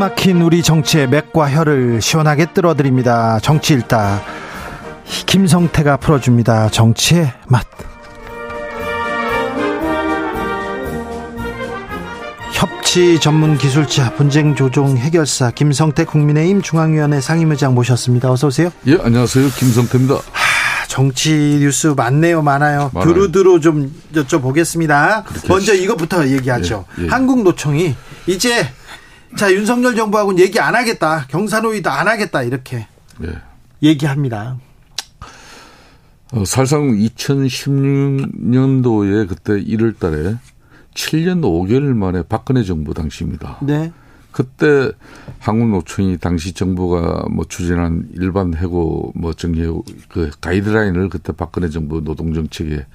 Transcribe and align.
막힌 0.00 0.40
우리 0.40 0.62
정치의 0.62 1.08
맥과 1.10 1.50
혀를 1.50 2.00
시원하게 2.00 2.46
뚫어드립니다. 2.54 3.38
정치 3.42 3.74
일다 3.74 4.22
김성태가 5.26 5.98
풀어줍니다. 5.98 6.70
정치의 6.70 7.30
맛. 7.48 7.66
협치 12.52 13.20
전문 13.20 13.58
기술자 13.58 14.14
분쟁 14.14 14.54
조정 14.54 14.96
해결사 14.96 15.50
김성태 15.50 16.06
국민의힘 16.06 16.62
중앙위원회 16.62 17.20
상임의장 17.20 17.74
모셨습니다. 17.74 18.32
어서 18.32 18.46
오세요. 18.46 18.70
예, 18.86 18.96
안녕하세요. 19.02 19.50
김성태입니다. 19.50 20.14
하, 20.14 20.86
정치 20.88 21.58
뉴스 21.60 21.88
많네요, 21.88 22.40
많아요. 22.40 22.90
많아요. 22.94 23.06
두루두루 23.12 23.60
좀 23.60 23.92
여쭤보겠습니다. 24.14 25.24
먼저 25.46 25.74
이것부터 25.74 26.26
얘기하죠. 26.26 26.86
예, 27.00 27.04
예. 27.04 27.08
한국노총이 27.08 27.94
이제 28.26 28.66
자 29.36 29.52
윤석열 29.52 29.94
정부하고는 29.94 30.40
얘기 30.40 30.58
안 30.60 30.74
하겠다. 30.74 31.26
경사노위도 31.28 31.90
안 31.90 32.08
하겠다. 32.08 32.42
이렇게 32.42 32.86
예. 33.22 33.36
얘기합니다. 33.82 34.58
어, 36.32 36.44
사실상 36.44 36.92
2016년도에 36.92 39.28
그때 39.28 39.54
1월 39.54 39.98
달에 39.98 40.36
7년 40.94 41.40
5개월 41.42 41.92
만에 41.94 42.22
박근혜 42.28 42.62
정부 42.62 42.94
당시입니다. 42.94 43.58
네. 43.62 43.92
그때 44.32 44.92
한국노총이 45.40 46.18
당시 46.18 46.52
정부가 46.52 47.24
뭐 47.30 47.44
추진한 47.48 48.08
일반 48.14 48.54
해고 48.54 49.12
뭐 49.16 49.32
정리 49.32 49.62
그 50.08 50.30
가이드라인을 50.40 51.08
그때 51.08 51.32
박근혜 51.32 51.68
정부 51.68 52.00
노동정책에 52.00 52.86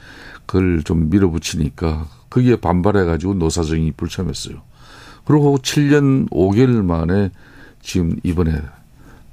그걸 0.45 0.81
좀 0.83 1.09
밀어붙이니까 1.09 2.07
거기에 2.29 2.55
반발해가지고 2.57 3.33
노사정이 3.35 3.91
불참했어요. 3.97 4.61
그리고 5.25 5.57
7년 5.57 6.29
5개월 6.29 6.83
만에 6.83 7.31
지금 7.81 8.15
이번에 8.23 8.53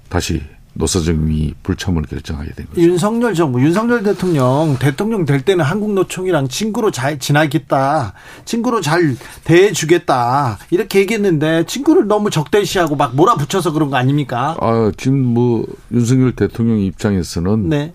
다시 0.08 0.42
노사정이 0.74 1.54
불참을 1.62 2.02
결정하게 2.02 2.52
된 2.52 2.66
거죠. 2.66 2.80
윤석열 2.80 3.34
정부, 3.34 3.60
윤석열 3.60 4.02
대통령, 4.02 4.76
대통령 4.78 5.26
될 5.26 5.42
때는 5.42 5.64
한국노총이랑 5.64 6.48
친구로 6.48 6.90
잘 6.90 7.18
지나겠다. 7.18 8.14
친구로 8.46 8.80
잘 8.80 9.16
대해주겠다. 9.44 10.58
이렇게 10.70 11.00
얘기했는데 11.00 11.64
친구를 11.66 12.06
너무 12.06 12.30
적대시하고 12.30 12.96
막 12.96 13.14
몰아붙여서 13.14 13.72
그런 13.72 13.90
거 13.90 13.96
아닙니까? 13.96 14.56
아, 14.60 14.90
지금 14.96 15.22
뭐 15.22 15.66
윤석열 15.92 16.32
대통령 16.32 16.78
입장에서는 16.78 17.68
네. 17.68 17.92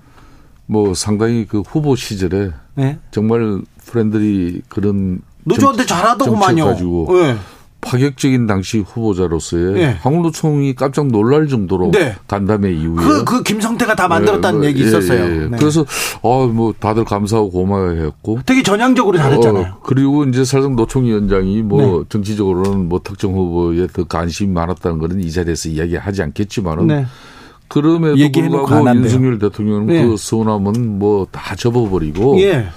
뭐 0.68 0.94
상당히 0.94 1.48
그 1.48 1.62
후보 1.62 1.96
시절에 1.96 2.52
네. 2.76 3.00
정말 3.10 3.62
프렌들이 3.86 4.62
그런 4.70 5.22
노조한테 5.46 5.86
잘하더구만요. 5.86 6.66
가지고 6.66 7.08
네. 7.14 7.38
파격적인 7.82 8.48
당시 8.48 8.80
후보자로서의 8.80 9.74
네. 9.74 9.86
한국노총이 10.02 10.76
깜짝 10.76 11.08
놀랄 11.08 11.48
정도로 11.48 11.92
네. 11.92 12.16
간담회 12.28 12.72
이후에 12.72 12.96
그, 12.96 13.24
그 13.24 13.44
김성태가 13.44 13.96
다 13.96 14.08
만들었다는 14.08 14.62
네, 14.62 14.68
얘기 14.68 14.84
있었어요. 14.84 15.24
예, 15.24 15.44
예. 15.44 15.48
네. 15.48 15.58
그래서 15.58 15.86
어뭐 16.22 16.74
다들 16.80 17.06
감사하고 17.06 17.52
고마워했고 17.52 18.40
되게 18.46 18.64
전향적으로 18.64 19.18
잘했잖아요. 19.18 19.66
어, 19.66 19.80
그리고 19.84 20.24
이제 20.26 20.44
사실상 20.44 20.76
노총위원장이 20.76 21.62
뭐 21.62 21.82
네. 21.82 22.04
정치적으로는 22.10 22.90
뭐 22.90 23.00
특정 23.04 23.34
후보에 23.34 23.88
더 23.94 24.04
관심이 24.06 24.52
많았다는 24.52 24.98
것은 24.98 25.22
이 25.22 25.32
자리에서 25.32 25.70
이야기하지 25.70 26.24
않겠지만은 26.24 26.88
네. 26.88 27.06
그럼에도 27.68 28.16
불구하고 28.32 28.88
윤석열 28.96 29.40
대통령은 29.40 29.86
네. 29.88 30.06
그 30.06 30.16
서운함은 30.18 31.00
뭐 31.00 31.28
다 31.32 31.56
접어버리고 31.56 32.40
예. 32.42 32.68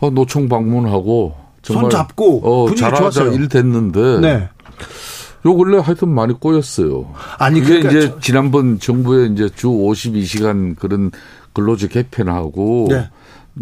어, 0.00 0.10
노총 0.10 0.48
방문하고 0.48 1.34
손 1.64 1.90
잡고 1.90 2.40
어, 2.44 2.64
분위기 2.66 2.80
잘하자 2.80 3.10
좋았어요. 3.10 3.32
일 3.32 3.48
됐는데 3.48 4.20
네. 4.20 4.48
요 5.46 5.56
근래 5.56 5.78
하여튼 5.78 6.08
많이 6.08 6.34
꼬였어요. 6.34 7.12
아니 7.38 7.60
그게 7.60 7.80
그러니까 7.80 7.90
이제 7.90 8.08
저... 8.10 8.20
지난번 8.20 8.78
정부의 8.78 9.32
이제 9.32 9.48
주 9.54 9.68
52시간 9.68 10.76
그런 10.78 11.10
근로제 11.52 11.88
개편하고 11.88 12.88
네. 12.90 13.10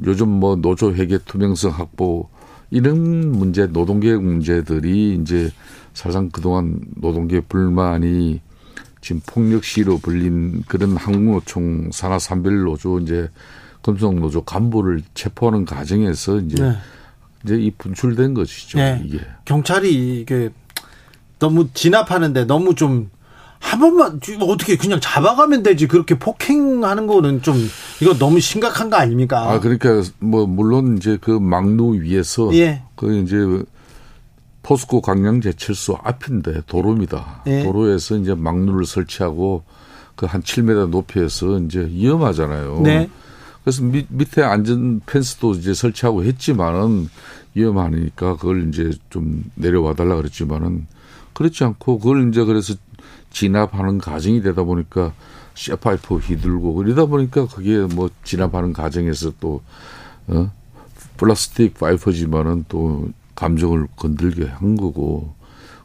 요즘 0.07 0.29
뭐 0.29 0.57
노조 0.57 0.93
회계 0.95 1.19
투명성 1.19 1.73
확보 1.73 2.29
이런 2.71 3.33
문제 3.33 3.67
노동계획 3.67 4.23
문제들이 4.23 5.19
이제 5.21 5.51
사실상 5.93 6.31
그동안 6.31 6.81
노동계 6.97 7.41
불만이 7.41 8.41
지금 9.03 9.21
폭력 9.27 9.65
시로 9.65 9.99
불린 9.99 10.63
그런 10.67 10.97
한국노총 10.97 11.91
산하 11.93 12.19
산별 12.19 12.63
노조 12.63 13.01
이제 13.01 13.29
금속 13.83 14.15
노조 14.15 14.43
간부를 14.43 15.03
체포하는 15.13 15.65
과정에서 15.65 16.39
이제 16.39 16.63
네. 16.63 16.77
이제 17.45 17.57
이 17.57 17.71
분출된 17.71 18.35
것이죠. 18.35 18.79
네. 18.79 19.03
이게 19.05 19.21
경찰이 19.45 20.21
이게 20.21 20.51
너무 21.39 21.69
진압하는데 21.73 22.45
너무 22.45 22.75
좀 22.75 23.11
한 23.63 23.79
번만 23.79 24.21
어떻게 24.41 24.77
그냥 24.77 24.99
잡아가면 25.01 25.63
되지 25.63 25.87
그렇게 25.87 26.19
폭행하는 26.19 27.07
거는 27.07 27.43
좀 27.43 27.57
이거 28.01 28.13
너무 28.19 28.41
심각한 28.41 28.91
거 28.91 28.97
아닙니까? 28.97 29.51
아 29.51 29.61
그러니까 29.61 30.03
뭐 30.19 30.47
물론 30.47 30.97
이제 30.99 31.17
그 31.21 31.31
막루 31.31 32.01
위에서 32.03 32.55
예. 32.55 32.83
그 32.97 33.17
이제 33.19 33.37
포스코 34.65 35.01
강양제철소 35.01 35.97
앞인데 36.03 36.63
도로입니다. 36.67 37.45
예. 37.47 37.63
도로에서 37.63 38.17
이제 38.17 38.35
막루를 38.35 38.85
설치하고 38.85 39.63
그 40.17 40.27
한 40.27 40.43
7m 40.43 40.91
높이에서 40.91 41.59
이제 41.61 41.81
위험하잖아요. 41.81 42.81
네. 42.83 43.09
그래서 43.65 43.83
밑, 43.83 44.07
밑에 44.09 44.43
안전 44.43 45.01
펜스도 45.07 45.53
이제 45.55 45.75
설치하고 45.75 46.25
했지만은 46.25 47.09
위험하니까 47.55 48.37
그걸 48.37 48.69
이제 48.69 48.91
좀 49.11 49.45
내려와 49.55 49.95
달라 49.95 50.17
그랬지만은 50.17 50.87
그렇지 51.33 51.65
않고 51.65 51.99
그걸 51.99 52.29
이제 52.29 52.45
그래서 52.45 52.75
진압하는 53.31 53.99
과정이 53.99 54.43
되다 54.43 54.65
보니까 54.65 55.13
쇠파이프 55.55 56.17
휘둘고 56.17 56.75
그러다 56.75 57.07
보니까 57.07 57.47
그게 57.47 57.79
뭐 57.79 58.11
진압하는 58.25 58.73
과정에서 58.73 59.33
또 59.41 59.63
어? 60.29 60.51
플라스틱 61.17 61.79
파이퍼지만은 61.79 62.65
또 62.69 63.11
감정을 63.35 63.87
건들게 63.97 64.47
한 64.47 64.77
거고 64.77 65.35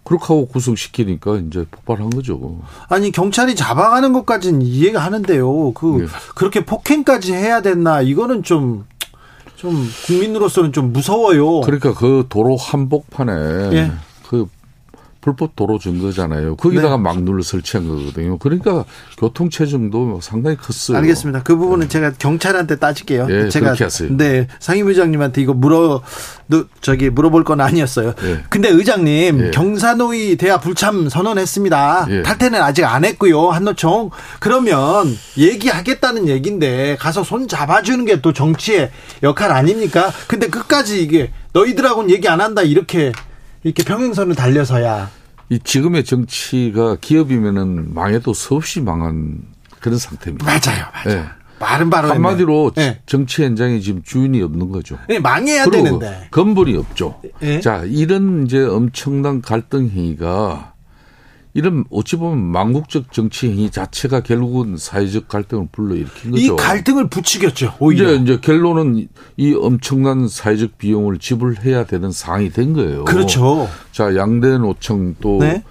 그렇게 0.07 0.23
하고 0.23 0.47
구속시키니까 0.47 1.41
이제 1.47 1.66
폭발한 1.69 2.12
거죠. 2.12 2.59
아니 2.88 3.12
경찰이 3.12 3.56
잡아가는 3.56 4.13
것까지는 4.13 4.62
이해가 4.62 5.00
하는데요. 5.00 5.73
그 5.73 5.97
네. 6.00 6.07
그렇게 6.34 6.63
폭행까지 6.63 7.34
해야 7.34 7.62
됐나 7.62 8.01
이거는 8.01 8.44
좀. 8.44 8.85
좀 9.57 9.73
국민으로서는 10.06 10.72
좀 10.72 10.94
무서워요. 10.94 11.62
그러니까 11.62 11.95
그 11.95 12.28
도로 12.29 12.56
한복판에 12.56 13.31
예. 13.75 13.91
그 15.28 15.34
불법 15.34 15.56
도로 15.56 15.78
준 15.78 16.02
거잖아요. 16.02 16.56
거기다가 16.56 16.96
네. 16.96 17.04
막누를 17.04 17.44
설치한 17.44 17.88
거거든요. 17.88 18.38
그러니까 18.38 18.86
교통 19.18 19.50
체증도 19.50 20.20
상당히 20.22 20.56
컸어요. 20.56 20.98
알겠습니다. 20.98 21.44
그 21.44 21.56
부분은 21.56 21.88
네. 21.88 21.90
제가 21.90 22.14
경찰한테 22.18 22.78
따질게요. 22.78 23.28
네, 23.28 23.50
제가. 23.50 23.76
네 24.12 24.48
상임 24.60 24.88
의장님한테 24.88 25.42
이거 25.42 25.54
물어 25.54 26.02
저기 26.82 27.10
물어볼 27.10 27.44
건 27.44 27.60
아니었어요. 27.60 28.14
네. 28.16 28.44
근데 28.50 28.70
의장님 28.70 29.38
네. 29.38 29.52
경사노위 29.52 30.38
대화 30.38 30.60
불참 30.60 31.10
선언했습니다. 31.10 32.06
네. 32.07 32.24
탈퇴는 32.24 32.62
아직 32.62 32.86
안 32.86 33.04
했고요. 33.04 33.50
한노총 33.50 34.12
그러면 34.40 35.13
얘기하겠다는 35.38 36.28
얘기인데 36.30 36.96
가서 37.00 37.24
손 37.24 37.48
잡아주는 37.48 38.06
게 38.06 38.18
또 38.22 38.34
정치의 38.34 38.90
역할 39.22 39.51
아닙니까? 39.51 40.12
근데 40.28 40.48
끝까지 40.48 41.04
이게 41.04 41.31
너희들하고는 41.54 42.10
얘기 42.10 42.28
안 42.28 42.42
한다 42.42 42.63
이렇게 42.63 43.12
이렇게 43.63 43.84
평행선을 43.84 44.36
달려서야 44.36 45.10
이 45.50 45.60
지금의 45.60 46.04
정치가 46.04 46.98
기업이면은 47.00 47.94
망해도 47.94 48.34
수없이 48.34 48.82
망한 48.82 49.40
그런 49.80 49.98
상태입니다. 49.98 50.46
맞아요, 50.46 50.86
맞아요. 50.94 51.22
네. 51.22 51.26
말은 51.60 51.90
바로 51.90 52.10
한마디로 52.10 52.74
네. 52.76 53.02
정치 53.06 53.44
현장에 53.44 53.80
지금 53.80 54.04
주인이 54.04 54.42
없는 54.42 54.70
거죠. 54.72 54.98
네, 55.08 55.20
망해야 55.20 55.66
되는데 55.66 56.28
근본이 56.30 56.76
없죠. 56.76 57.20
네. 57.40 57.60
자 57.62 57.84
이런 57.86 58.46
이제 58.46 58.64
엄청난 58.64 59.42
갈등 59.42 59.90
행위가 59.90 60.74
이런 61.57 61.86
어찌 61.89 62.18
보면 62.18 62.38
망국적 62.51 63.12
정치 63.12 63.50
행위 63.50 63.71
자체가 63.71 64.19
결국은 64.19 64.77
사회적 64.77 65.27
갈등을 65.27 65.69
불러일으킨 65.71 66.30
거죠. 66.30 66.44
이 66.44 66.56
갈등을 66.56 67.09
부추겼죠. 67.09 67.74
오히려 67.80 68.13
이제, 68.13 68.21
이제 68.21 68.39
결론은 68.39 69.07
이 69.38 69.54
엄청난 69.56 70.27
사회적 70.27 70.77
비용을 70.77 71.18
지불해야 71.18 71.88
되는 71.88 72.12
상황이 72.12 72.51
된 72.51 72.74
거예요. 72.74 73.06
그렇죠. 73.06 73.68
자 73.92 74.15
양대 74.15 74.56
노총 74.59 75.15
또 75.19 75.39
네? 75.39 75.63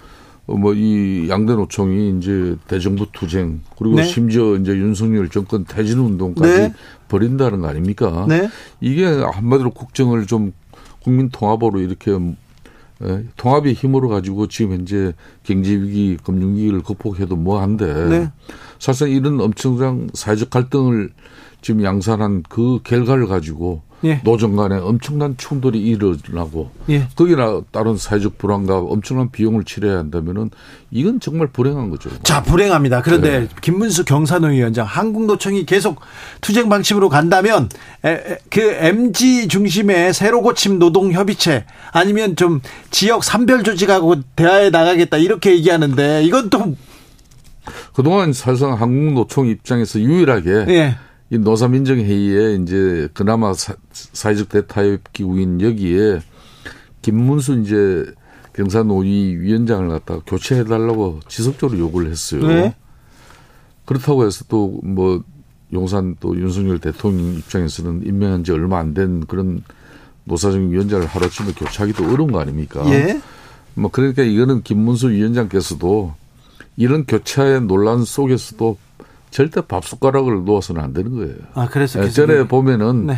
뭐이 0.47 1.29
양대 1.29 1.53
노총이 1.53 2.17
이제 2.17 2.57
대정부 2.67 3.05
투쟁 3.13 3.61
그리고 3.79 3.95
네. 3.95 4.03
심지어 4.03 4.57
이제 4.57 4.73
윤석열 4.73 5.29
정권 5.29 5.63
퇴진 5.63 5.99
운동까지 5.99 6.51
네. 6.51 6.73
벌인다는 7.07 7.61
거 7.61 7.69
아닙니까? 7.69 8.25
네. 8.27 8.49
이게 8.81 9.05
한마디로 9.05 9.71
국정을 9.71 10.27
좀 10.27 10.51
국민 11.01 11.29
통합으로 11.29 11.79
이렇게 11.79 12.11
예, 12.11 12.35
통합의 13.35 13.73
힘으로 13.73 14.09
가지고 14.09 14.47
지금 14.47 14.73
현재 14.73 15.13
경제 15.43 15.71
위기, 15.73 16.17
금융 16.23 16.55
위기를 16.55 16.81
극복해도 16.81 17.35
뭐한데 17.35 18.05
네. 18.09 18.31
사실상 18.79 19.09
이런 19.09 19.39
엄청난 19.39 20.09
사회적 20.13 20.49
갈등을 20.49 21.11
지금 21.61 21.83
양산한 21.83 22.43
그 22.49 22.79
결과를 22.83 23.27
가지고 23.27 23.81
예. 24.03 24.21
노정 24.23 24.55
간에 24.55 24.75
엄청난 24.77 25.35
충돌이 25.37 25.79
일어나고 25.79 26.69
예. 26.89 27.07
거기나 27.15 27.61
다른 27.71 27.97
사회적 27.97 28.37
불안과 28.37 28.77
엄청난 28.77 29.31
비용을 29.31 29.63
치러야 29.63 29.97
한다면은 29.97 30.51
이건 30.91 31.19
정말 31.19 31.47
불행한 31.47 31.89
거죠. 31.89 32.09
자, 32.21 32.43
불행합니다. 32.43 33.01
그런데 33.01 33.39
네. 33.41 33.47
김문수 33.61 34.05
경산노 34.05 34.49
위원장 34.49 34.85
한국노총이 34.85 35.65
계속 35.65 35.99
투쟁 36.41 36.69
방침으로 36.69 37.09
간다면 37.09 37.69
에, 38.05 38.11
에, 38.11 38.37
그 38.51 38.61
MG 38.61 39.47
중심의 39.47 40.13
새로 40.13 40.43
고침 40.43 40.77
노동 40.77 41.11
협의체 41.11 41.65
아니면 41.91 42.35
좀 42.35 42.61
지역 42.91 43.23
산별 43.23 43.63
조직하고 43.63 44.21
대화에 44.35 44.69
나가겠다 44.69 45.17
이렇게 45.17 45.51
얘기하는데 45.51 46.23
이건 46.23 46.51
또 46.51 46.75
그동안 47.93 48.31
사실상 48.31 48.79
한국노총 48.79 49.47
입장에서 49.47 49.99
유일하게 49.99 50.65
예. 50.69 50.97
이 51.29 51.37
노사민정회의에 51.37 52.55
이제 52.55 53.09
그나마 53.13 53.53
사, 53.53 53.75
회적 54.25 54.49
대타협 54.49 55.11
기구인 55.13 55.59
여기에 55.61 56.21
김문수 57.01 57.61
이제 57.61 58.05
경사노위 58.53 59.35
위원장을 59.37 59.87
갖다가 59.89 60.21
교체해달라고 60.25 61.19
지속적으로 61.27 61.77
요구를 61.79 62.09
했어요. 62.11 62.47
네. 62.47 62.75
그렇다고 63.85 64.25
해서 64.25 64.45
또 64.47 64.79
뭐 64.83 65.23
용산 65.73 66.15
또 66.19 66.35
윤석열 66.37 66.79
대통령 66.79 67.35
입장에서는 67.35 68.05
임명한 68.05 68.43
지 68.45 68.51
얼마 68.53 68.79
안 68.79 68.93
된 68.93 69.25
그런 69.25 69.63
노사정 70.23 70.71
위원장을 70.71 71.05
하루아침에 71.05 71.51
교체하기도 71.53 72.05
어려운 72.09 72.31
거 72.31 72.39
아닙니까? 72.39 72.83
예. 72.89 73.21
뭐 73.73 73.91
그러니까 73.91 74.23
이거는 74.23 74.63
김문수 74.63 75.09
위원장께서도 75.11 76.13
이런 76.77 77.05
교체의 77.05 77.61
논란 77.61 78.03
속에서도 78.05 78.77
절대 79.31 79.61
밥 79.61 79.85
숟가락을 79.85 80.45
놓아서는 80.45 80.81
안 80.81 80.93
되는 80.93 81.15
거예요. 81.15 81.35
아, 81.53 81.67
그래서 81.67 82.03
예 82.03 82.09
전에 82.09 82.47
보면은 82.47 83.07
네. 83.07 83.17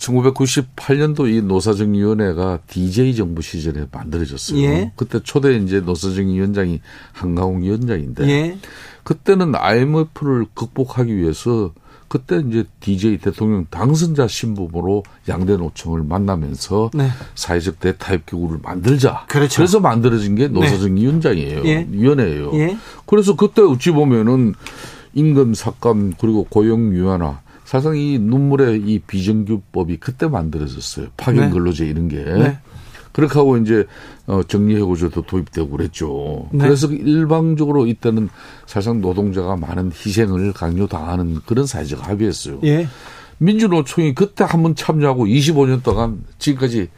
1998년도 0.00 1.32
이 1.32 1.42
노사정위원회가 1.42 2.60
DJ 2.66 3.14
정부 3.14 3.42
시절에 3.42 3.86
만들어졌어요. 3.90 4.60
예. 4.62 4.92
그때 4.96 5.20
초대 5.22 5.54
이제 5.56 5.80
노사정위원장이 5.80 6.80
한강홍 7.12 7.62
위원장인데 7.62 8.28
예. 8.28 8.58
그때는 9.04 9.54
IMF를 9.54 10.46
극복하기 10.54 11.14
위해서 11.14 11.72
그때 12.08 12.42
이제 12.44 12.64
DJ 12.80 13.18
대통령 13.18 13.66
당선자 13.70 14.26
신부으로 14.26 15.04
양대 15.28 15.56
노총을 15.56 16.02
만나면서 16.02 16.90
네. 16.92 17.08
사회적 17.36 17.78
대타협 17.78 18.26
기구를 18.26 18.58
만들자. 18.62 19.26
그렇죠. 19.28 19.56
그래서 19.56 19.78
만들어진 19.78 20.34
게 20.34 20.48
노사정위원장이에요. 20.48 21.62
네. 21.62 21.68
예. 21.68 21.86
위원회예요. 21.88 22.50
예. 22.54 22.76
그래서 23.06 23.36
그때 23.36 23.62
어찌 23.62 23.92
보면은 23.92 24.54
임금 25.14 25.54
삭감 25.54 26.14
그리고 26.18 26.44
고용 26.44 26.92
유연화 26.92 27.40
사실상 27.64 27.96
이 27.96 28.18
눈물의 28.18 28.82
이 28.84 28.98
비정규법이 28.98 29.98
그때 29.98 30.26
만들어졌어요. 30.26 31.06
파견 31.16 31.46
네. 31.46 31.50
근로제 31.50 31.86
이런 31.86 32.08
게. 32.08 32.16
네. 32.16 32.58
그렇게 33.12 33.34
하고 33.34 33.56
이제 33.56 33.86
어 34.26 34.42
정리해고제도 34.42 35.22
도입되고 35.22 35.68
그랬죠. 35.70 36.48
네. 36.52 36.64
그래서 36.64 36.88
일방적으로 36.88 37.86
이때는 37.86 38.28
사실상 38.66 39.00
노동자가 39.00 39.56
많은 39.56 39.92
희생을 39.92 40.52
강요당하는 40.52 41.40
그런 41.46 41.66
사회적 41.66 42.08
합의였어요. 42.08 42.60
예. 42.64 42.88
민주노총이 43.38 44.14
그때 44.14 44.44
한번 44.44 44.74
참여하고 44.74 45.26
25년 45.26 45.82
동안 45.82 46.24
지금까지 46.38 46.88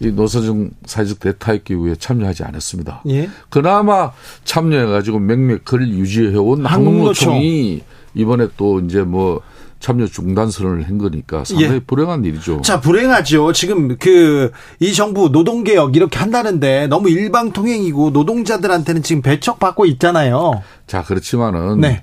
이 0.00 0.08
노사정 0.08 0.70
사회적 0.84 1.20
대타협 1.20 1.64
기구에 1.64 1.94
참여하지 1.96 2.44
않았습니다. 2.44 3.02
예. 3.08 3.28
그나마 3.48 4.12
참여해가지고 4.44 5.18
맥맥을 5.20 5.88
유지해온 5.88 6.66
한국노총이 6.66 7.82
이번에 8.14 8.48
또 8.56 8.80
이제 8.80 9.02
뭐 9.02 9.40
참여 9.80 10.06
중단 10.06 10.50
선언을 10.50 10.88
한 10.88 10.98
거니까 10.98 11.44
상당히 11.44 11.74
예. 11.74 11.80
불행한 11.80 12.24
일이죠. 12.24 12.62
자, 12.62 12.80
불행하죠. 12.80 13.52
지금 13.52 13.96
그 13.98 14.50
이 14.80 14.92
정부 14.92 15.30
노동 15.30 15.64
개혁 15.64 15.96
이렇게 15.96 16.18
한다는데 16.18 16.86
너무 16.88 17.08
일방 17.08 17.52
통행이고 17.52 18.10
노동자들한테는 18.10 19.02
지금 19.02 19.22
배척 19.22 19.58
받고 19.58 19.86
있잖아요. 19.86 20.62
자, 20.86 21.02
그렇지만은 21.02 21.80
네. 21.80 22.02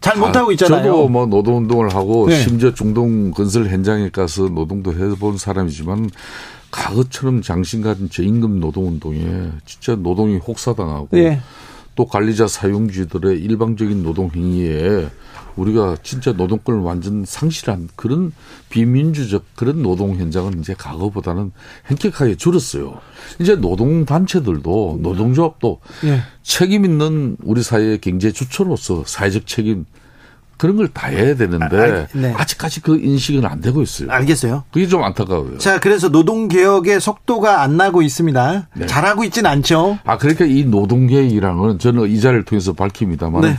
잘 0.00 0.16
못하고 0.16 0.50
있잖아요. 0.52 0.82
저도 0.82 1.08
뭐 1.08 1.26
노동운동을 1.26 1.94
하고 1.94 2.28
네. 2.28 2.40
심지어 2.40 2.74
중동 2.74 3.30
건설 3.30 3.66
현장에 3.66 4.10
가서 4.10 4.48
노동도 4.48 4.92
해본 4.92 5.38
사람이지만 5.38 6.10
과거처럼 6.72 7.42
장신 7.42 7.82
같은 7.82 8.10
저임금 8.10 8.58
노동운동에 8.58 9.52
진짜 9.64 9.94
노동이 9.94 10.38
혹사당하고 10.38 11.08
네. 11.12 11.40
또 11.94 12.06
관리자 12.06 12.48
사용주들의 12.48 13.38
일방적인 13.38 14.02
노동 14.02 14.30
행위에 14.34 15.08
우리가 15.56 15.98
진짜 16.02 16.32
노동권을 16.32 16.80
완전 16.80 17.26
상실한 17.26 17.90
그런 17.94 18.32
비민주적 18.70 19.44
그런 19.54 19.82
노동 19.82 20.16
현장은 20.16 20.60
이제 20.60 20.74
과거보다는 20.74 21.52
현격하게 21.84 22.36
줄었어요. 22.36 22.98
이제 23.38 23.54
노동 23.54 24.06
단체들도 24.06 25.00
노동조합도 25.02 25.80
네. 26.04 26.20
책임 26.42 26.86
있는 26.86 27.36
우리 27.44 27.62
사회의 27.62 27.98
경제 27.98 28.32
주체로서 28.32 29.04
사회적 29.06 29.46
책임 29.46 29.84
그런 30.62 30.76
걸 30.76 30.86
다 30.92 31.08
해야 31.08 31.34
되는데 31.34 31.76
아, 31.76 32.06
네. 32.12 32.32
아직까지 32.36 32.82
그 32.82 32.96
인식은 32.96 33.44
안 33.44 33.60
되고 33.60 33.82
있어요. 33.82 34.08
알겠어요. 34.12 34.62
그게 34.70 34.86
좀 34.86 35.02
안타까워요. 35.02 35.58
자, 35.58 35.80
그래서 35.80 36.08
노동 36.08 36.46
개혁의 36.46 37.00
속도가 37.00 37.62
안 37.62 37.76
나고 37.76 38.00
있습니다. 38.02 38.68
네. 38.76 38.86
잘하고 38.86 39.24
있지는 39.24 39.50
않죠. 39.50 39.98
아, 40.04 40.18
그러니까 40.18 40.44
이 40.44 40.64
노동 40.64 41.08
개혁이랑은 41.08 41.80
저는 41.80 42.08
이 42.08 42.20
자리를 42.20 42.44
통해서 42.44 42.74
밝힙니다만 42.74 43.40
네. 43.42 43.58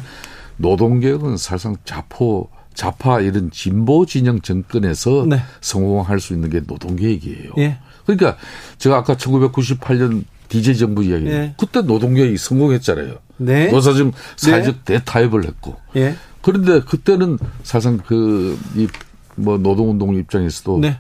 노동 0.56 1.02
개혁은 1.02 1.36
사실상 1.36 1.76
자포 1.84 2.48
자파 2.74 3.20
이런 3.20 3.52
진보 3.52 4.06
진영 4.06 4.40
정권에서 4.40 5.26
네. 5.28 5.42
성공할 5.60 6.22
수 6.22 6.32
있는 6.32 6.50
게 6.50 6.62
노동 6.62 6.96
개혁이에요. 6.96 7.52
예. 7.58 7.80
그러니까 8.06 8.38
제가 8.78 8.96
아까 8.96 9.16
1998년 9.16 10.24
DJ 10.48 10.78
정부 10.78 11.04
이야기 11.04 11.26
예. 11.28 11.54
그때 11.58 11.82
노동 11.82 12.14
개혁이 12.14 12.38
성공했잖아요. 12.38 13.16
네. 13.38 13.68
노사정 13.72 14.14
사회적 14.38 14.86
네. 14.86 15.00
대타협을 15.00 15.44
했고. 15.44 15.76
예. 15.98 16.16
그런데 16.44 16.82
그때는 16.82 17.40
사실상 17.64 17.98
그 17.98 18.56
이 18.76 18.88
뭐 19.36 19.58
노동운동 19.58 20.16
입장에서도 20.16 20.80
네. 20.80 20.98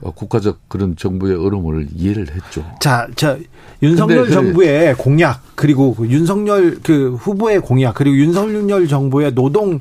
어, 0.00 0.12
국가적 0.12 0.68
그런 0.68 0.96
정부의 0.96 1.36
어려움을 1.36 1.88
이해를 1.94 2.28
했죠. 2.32 2.64
자, 2.80 3.08
자 3.16 3.36
윤석열 3.82 4.30
정부의 4.30 4.94
공약 4.96 5.42
그리고 5.54 5.94
그 5.94 6.06
윤석열 6.08 6.78
그 6.82 7.14
후보의 7.14 7.60
공약 7.60 7.94
그리고 7.94 8.16
윤석열 8.16 8.86
정부의 8.86 9.34
노동 9.34 9.80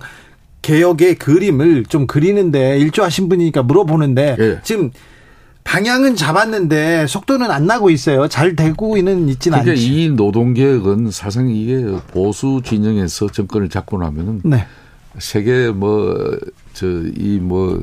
개혁의 0.64 1.16
그림을 1.16 1.86
좀 1.86 2.08
그리는데 2.08 2.80
일조하신 2.80 3.30
분이니까 3.30 3.64
물어보는데 3.64 4.38
예. 4.40 4.60
지금 4.64 4.92
방향은 5.64 6.16
잡았는데 6.16 7.08
속도는 7.08 7.52
안 7.52 7.68
나고 7.68 7.90
있어요. 7.90 8.28
잘 8.28 8.56
되고는 8.56 9.30
있지는 9.30 9.60
그러니까 9.60 9.72
않죠. 9.72 9.82
이 9.82 10.10
노동 10.10 10.54
개혁은 10.54 11.12
사실 11.12 11.48
이게 11.50 11.86
보수 12.12 12.62
진영에서 12.64 13.28
정권을 13.28 13.70
잡고 13.70 14.00
나면은 14.00 14.42
네. 14.44 14.66
세계 15.20 15.70
뭐 15.72 16.38
저 16.74 16.86
이 17.18 17.40
뭐뭐 17.42 17.82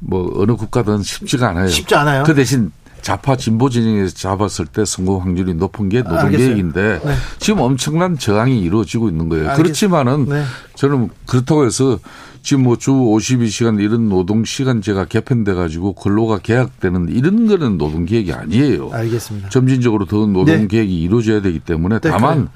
뭐 0.00 0.32
어느 0.42 0.56
국가든 0.56 1.02
쉽지가 1.04 1.50
않아요. 1.50 1.68
쉽지 1.68 1.94
않아요. 1.94 2.24
그 2.24 2.34
대신 2.34 2.72
좌파 3.02 3.36
진보 3.36 3.68
진영에서 3.70 4.14
잡았을 4.14 4.66
때 4.66 4.84
성공 4.84 5.22
확률이 5.22 5.54
높은 5.54 5.88
게 5.88 6.02
노동계획인데 6.02 7.00
네. 7.04 7.14
지금 7.38 7.60
엄청난 7.60 8.18
저항이 8.18 8.60
이루어지고 8.60 9.08
있는 9.08 9.28
거예요. 9.28 9.48
알겠... 9.50 9.62
그렇지만은 9.62 10.26
네. 10.28 10.44
저는 10.74 11.08
그렇다고 11.26 11.64
해서 11.64 11.98
지금 12.42 12.62
뭐 12.62 12.76
주 12.76 12.92
52시간 12.92 13.80
이런 13.80 14.08
노동 14.08 14.44
시간제가 14.44 15.06
개편돼 15.06 15.54
가지고 15.54 15.92
근로가 15.94 16.38
계약되는 16.38 17.08
이런 17.10 17.46
거는 17.46 17.76
노동 17.76 18.04
계획이 18.04 18.32
아니에요. 18.32 18.90
알겠습니다. 18.92 19.48
점진적으로 19.50 20.04
더 20.06 20.18
노동 20.26 20.44
네. 20.46 20.66
계획이 20.66 21.00
이루어져야 21.02 21.42
되기 21.42 21.58
때문에 21.58 21.98
네, 21.98 22.10
다만. 22.10 22.48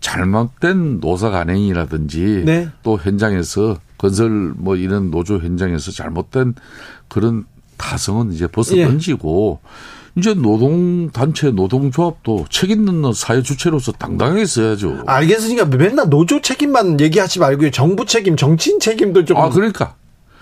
잘못된 0.00 1.00
노사 1.00 1.30
간행이라든지 1.30 2.42
네. 2.44 2.68
또 2.82 2.98
현장에서 2.98 3.78
건설 3.98 4.52
뭐 4.56 4.76
이런 4.76 5.10
노조 5.10 5.38
현장에서 5.38 5.90
잘못된 5.90 6.54
그런 7.08 7.44
타성은 7.76 8.32
이제 8.32 8.46
벗어 8.46 8.76
예. 8.76 8.84
던지고 8.84 9.60
이제 10.16 10.32
노동 10.32 11.10
단체, 11.10 11.50
노동조합도 11.50 12.46
책임 12.48 12.88
있는 12.88 13.12
사회 13.12 13.42
주체로서 13.42 13.92
당당하게 13.92 14.46
써야죠. 14.46 15.04
알겠으니까 15.06 15.66
맨날 15.66 16.08
노조 16.08 16.40
책임만 16.40 17.00
얘기하지 17.00 17.38
말고요. 17.38 17.70
정부 17.70 18.06
책임, 18.06 18.36
정치인 18.36 18.80
책임도 18.80 19.26
좀. 19.26 19.36
아, 19.36 19.50
그러니까. 19.50 19.94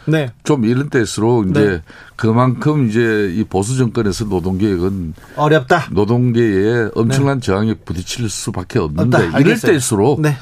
네. 0.07 0.31
좀 0.45 0.65
이런 0.65 0.91
때일수록 0.91 1.49
이제 1.49 1.61
네. 1.61 1.83
그만큼 2.15 2.89
이제 2.89 3.33
이 3.35 3.43
보수 3.43 3.77
정권에서 3.77 4.27
노동계획은 4.27 5.15
어렵다. 5.37 5.89
노동계에 5.93 6.91
엄청난 6.95 7.41
네. 7.41 7.47
저항에 7.47 7.75
부딪힐 7.75 8.29
수밖에 8.29 8.79
없는데 8.79 9.31
이럴 9.41 9.59
때일수록 9.59 10.21
네. 10.21 10.37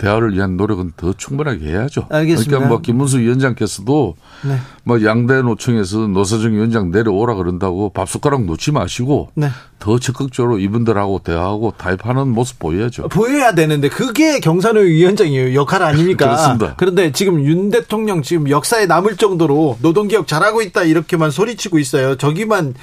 대화를 0.00 0.34
위한 0.34 0.56
노력은 0.56 0.92
더 0.96 1.12
충분하게 1.12 1.66
해야죠. 1.66 2.06
알겠습니다. 2.08 2.50
그러니까 2.50 2.68
뭐 2.68 2.80
김문수 2.80 3.18
위원장께서도 3.18 4.16
네. 4.48 4.56
뭐 4.82 5.04
양대 5.04 5.42
노총에서 5.42 6.06
노사정 6.08 6.52
위원장 6.52 6.90
내려오라 6.90 7.34
그런다고 7.34 7.90
밥 7.90 8.08
숟가락 8.08 8.44
놓지 8.44 8.72
마시고 8.72 9.30
네. 9.34 9.48
더 9.78 9.98
적극적으로 9.98 10.58
이분들하고 10.58 11.18
대화하고 11.18 11.74
타협하는 11.76 12.28
모습 12.28 12.58
보여야죠. 12.58 13.08
보여야 13.08 13.54
되는데 13.54 13.90
그게 13.90 14.40
경사노위 14.40 14.80
위원장의 14.80 15.54
역할 15.54 15.82
아닙니까? 15.82 16.24
그렇습니다. 16.24 16.74
그런데 16.78 17.12
지금 17.12 17.44
윤 17.44 17.70
대통령 17.70 18.22
지금 18.22 18.48
역사에 18.48 18.86
남을 18.86 19.16
정도로 19.16 19.76
노동개혁 19.82 20.26
잘하고 20.26 20.62
있다 20.62 20.84
이렇게만 20.84 21.30
소리치고 21.30 21.78
있어요. 21.78 22.16
저기만 22.16 22.74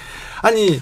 아니 0.44 0.80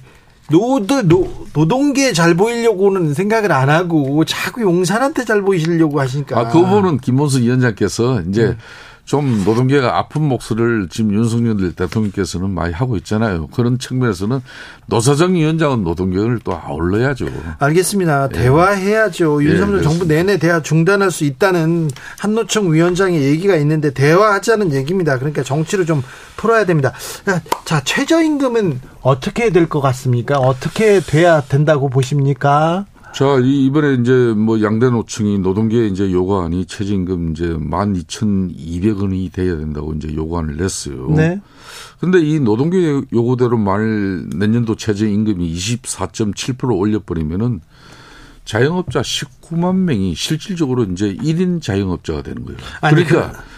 노드, 0.49 1.07
노, 1.07 1.27
노동계 1.53 2.13
잘 2.13 2.35
보이려고는 2.35 3.13
생각을 3.13 3.51
안 3.51 3.69
하고 3.69 4.23
자꾸 4.25 4.61
용산한테 4.61 5.25
잘 5.25 5.41
보이시려고 5.41 5.99
하시니까. 5.99 6.39
아, 6.39 6.49
그 6.49 6.59
부분은 6.59 6.99
김문수 6.99 7.41
위원장께서 7.41 8.21
이제 8.21 8.47
네. 8.49 8.57
좀 9.05 9.43
노동계가 9.45 9.97
아픈 9.99 10.23
목소리를 10.23 10.89
지금 10.89 11.13
윤석열 11.13 11.73
대통령께서는 11.73 12.49
많이 12.49 12.73
하고 12.73 12.97
있잖아요. 12.97 13.47
그런 13.47 13.77
측면에서는 13.77 14.41
노사정 14.87 15.35
위원장은 15.35 15.83
노동계를 15.83 16.39
또 16.43 16.53
아울러야죠. 16.53 17.27
알겠습니다. 17.59 18.29
예. 18.33 18.37
대화해야죠. 18.37 19.43
예, 19.43 19.47
윤석열 19.47 19.79
예, 19.79 19.83
정부 19.83 20.05
내내 20.05 20.37
대화 20.37 20.61
중단할 20.61 21.11
수 21.11 21.23
있다는 21.23 21.89
한노총 22.19 22.73
위원장의 22.73 23.21
얘기가 23.21 23.55
있는데 23.57 23.91
대화하자는 23.93 24.73
얘기입니다. 24.73 25.17
그러니까 25.19 25.43
정치를 25.43 25.85
좀 25.85 26.01
풀어야 26.35 26.65
됩니다. 26.65 26.91
자, 27.65 27.81
최저임금은 27.83 28.81
어떻게 29.01 29.51
될 29.51 29.65
것 29.69 29.81
같습니까? 29.81 30.37
어떻게 30.39 30.99
돼야 30.99 31.41
된다고 31.41 31.89
보십니까? 31.89 32.85
자, 33.15 33.39
이번에 33.41 33.93
이제 33.93 34.11
뭐 34.11 34.61
양대 34.61 34.89
노총이 34.89 35.39
노동계 35.39 35.87
이제 35.87 36.11
요구안이 36.11 36.65
최저임금 36.65 37.31
이제 37.31 37.45
12,200원이 37.45 39.31
돼야 39.31 39.55
된다고 39.55 39.93
이제 39.93 40.13
요구안을 40.13 40.57
냈어요. 40.57 41.11
네. 41.11 41.39
근데 42.01 42.19
이 42.19 42.41
노동계 42.41 43.03
요구대로 43.13 43.57
말 43.57 44.27
내년도 44.35 44.75
최저임금이 44.75 45.49
24.7% 45.53 46.77
올려버리면은 46.77 47.61
자영업자 48.43 48.99
19만 48.99 49.75
명이 49.75 50.13
실질적으로 50.15 50.83
이제 50.83 51.15
1인 51.15 51.61
자영업자가 51.61 52.21
되는 52.21 52.43
거예요. 52.43 52.59
아니, 52.81 53.01
그러니까 53.01 53.31
그... 53.31 53.54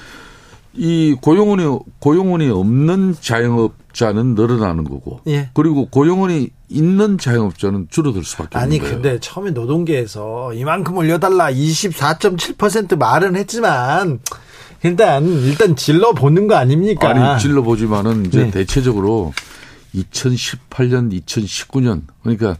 이 0.78 1.16
고용원이 1.20 1.80
고용원이 2.00 2.50
없는 2.50 3.16
자영업자는 3.20 4.36
늘어나는 4.36 4.84
거고, 4.84 5.22
예. 5.28 5.50
그리고 5.54 5.88
고용원이 5.90 6.52
있는 6.70 7.18
자영업자는 7.18 7.88
줄어들 7.90 8.24
수밖에 8.24 8.58
아니, 8.58 8.76
없는 8.76 8.80
거예요. 8.80 8.96
근데 8.96 9.20
처음에 9.20 9.52
노동계에서 9.52 10.54
이만큼 10.54 10.98
올려달라 10.98 11.52
24.7% 11.52 12.98
말은 12.98 13.36
했지만 13.36 14.20
일단 14.84 15.26
일단 15.26 15.76
질러 15.76 16.14
보는 16.14 16.48
거 16.48 16.56
아닙니까? 16.56 17.10
아니 17.10 17.42
질러 17.42 17.64
보지만은 17.64 18.28
이제 18.28 18.44
네. 18.44 18.52
대체적으로 18.52 19.34
2018년, 19.96 21.12
2019년 21.26 22.04
그러니까 22.22 22.58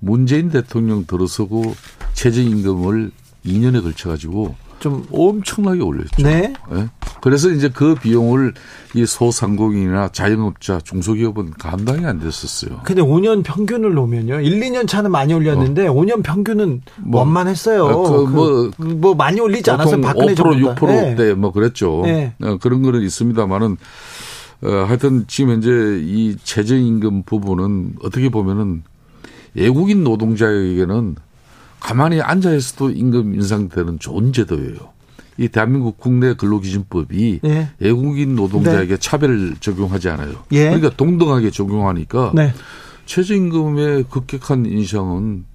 문재인 0.00 0.50
대통령 0.50 1.06
들어서고 1.06 1.74
최저임금을 2.14 3.12
2년에 3.46 3.82
걸쳐 3.82 4.08
가지고 4.08 4.56
좀 4.80 5.04
엄청나게 5.12 5.82
올렸죠. 5.82 6.22
네. 6.22 6.54
네. 6.70 6.88
그래서 7.20 7.50
이제 7.50 7.68
그 7.72 7.94
비용을 7.94 8.54
이 8.94 9.06
소상공인이나 9.06 10.08
자영업자, 10.08 10.80
중소기업은 10.80 11.52
감당이 11.58 12.04
안 12.06 12.18
됐었어요. 12.18 12.80
근데 12.82 13.02
5년 13.02 13.44
평균을 13.44 13.92
놓으면요. 13.94 14.40
1, 14.40 14.60
2년 14.60 14.88
차는 14.88 15.12
많이 15.12 15.34
올렸는데 15.34 15.86
어. 15.86 15.92
5년 15.92 16.22
평균은 16.22 16.82
뭐, 16.96 17.20
원만했어요. 17.20 17.86
아, 17.86 17.94
그, 17.94 18.26
뭐, 18.26 18.70
그, 18.76 18.82
뭐 18.82 19.14
많이 19.14 19.38
올리지 19.38 19.70
않았어요. 19.70 20.00
박근혜 20.00 20.34
5% 20.34 20.74
6%대 20.74 21.14
네. 21.14 21.34
뭐 21.34 21.52
그랬죠. 21.52 22.00
네. 22.04 22.32
어, 22.42 22.56
그런 22.58 22.82
거는 22.82 23.02
있습니다만은 23.02 23.76
어, 24.62 24.68
하여튼 24.88 25.24
지금 25.28 25.52
현재 25.52 25.70
이 26.02 26.36
최저임금 26.42 27.24
부분은 27.24 27.96
어떻게 28.02 28.30
보면은 28.30 28.82
외국인 29.54 30.04
노동자에게는 30.04 31.16
가만히 31.80 32.20
앉아 32.20 32.54
있어도 32.54 32.90
임금 32.90 33.34
인상되는 33.34 33.98
좋은 33.98 34.32
제도예요. 34.32 34.90
이 35.38 35.48
대한민국 35.48 35.98
국내 35.98 36.34
근로기준법이 36.34 37.40
예. 37.44 37.70
외국인 37.78 38.36
노동자에게 38.36 38.94
네. 38.94 39.00
차별을 39.00 39.56
적용하지 39.58 40.10
않아요. 40.10 40.34
예. 40.52 40.64
그러니까 40.64 40.90
동등하게 40.90 41.50
적용하니까 41.50 42.32
네. 42.34 42.52
최저임금의 43.06 44.04
급격한 44.10 44.66
인상은 44.66 45.46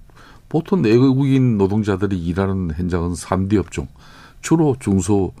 보통 0.48 0.82
외국인 0.82 1.56
노동자들이 1.56 2.18
일하는 2.18 2.72
현장은 2.74 3.12
3대 3.12 3.58
업종, 3.58 3.86
주로 4.40 4.76
중소 4.80 5.32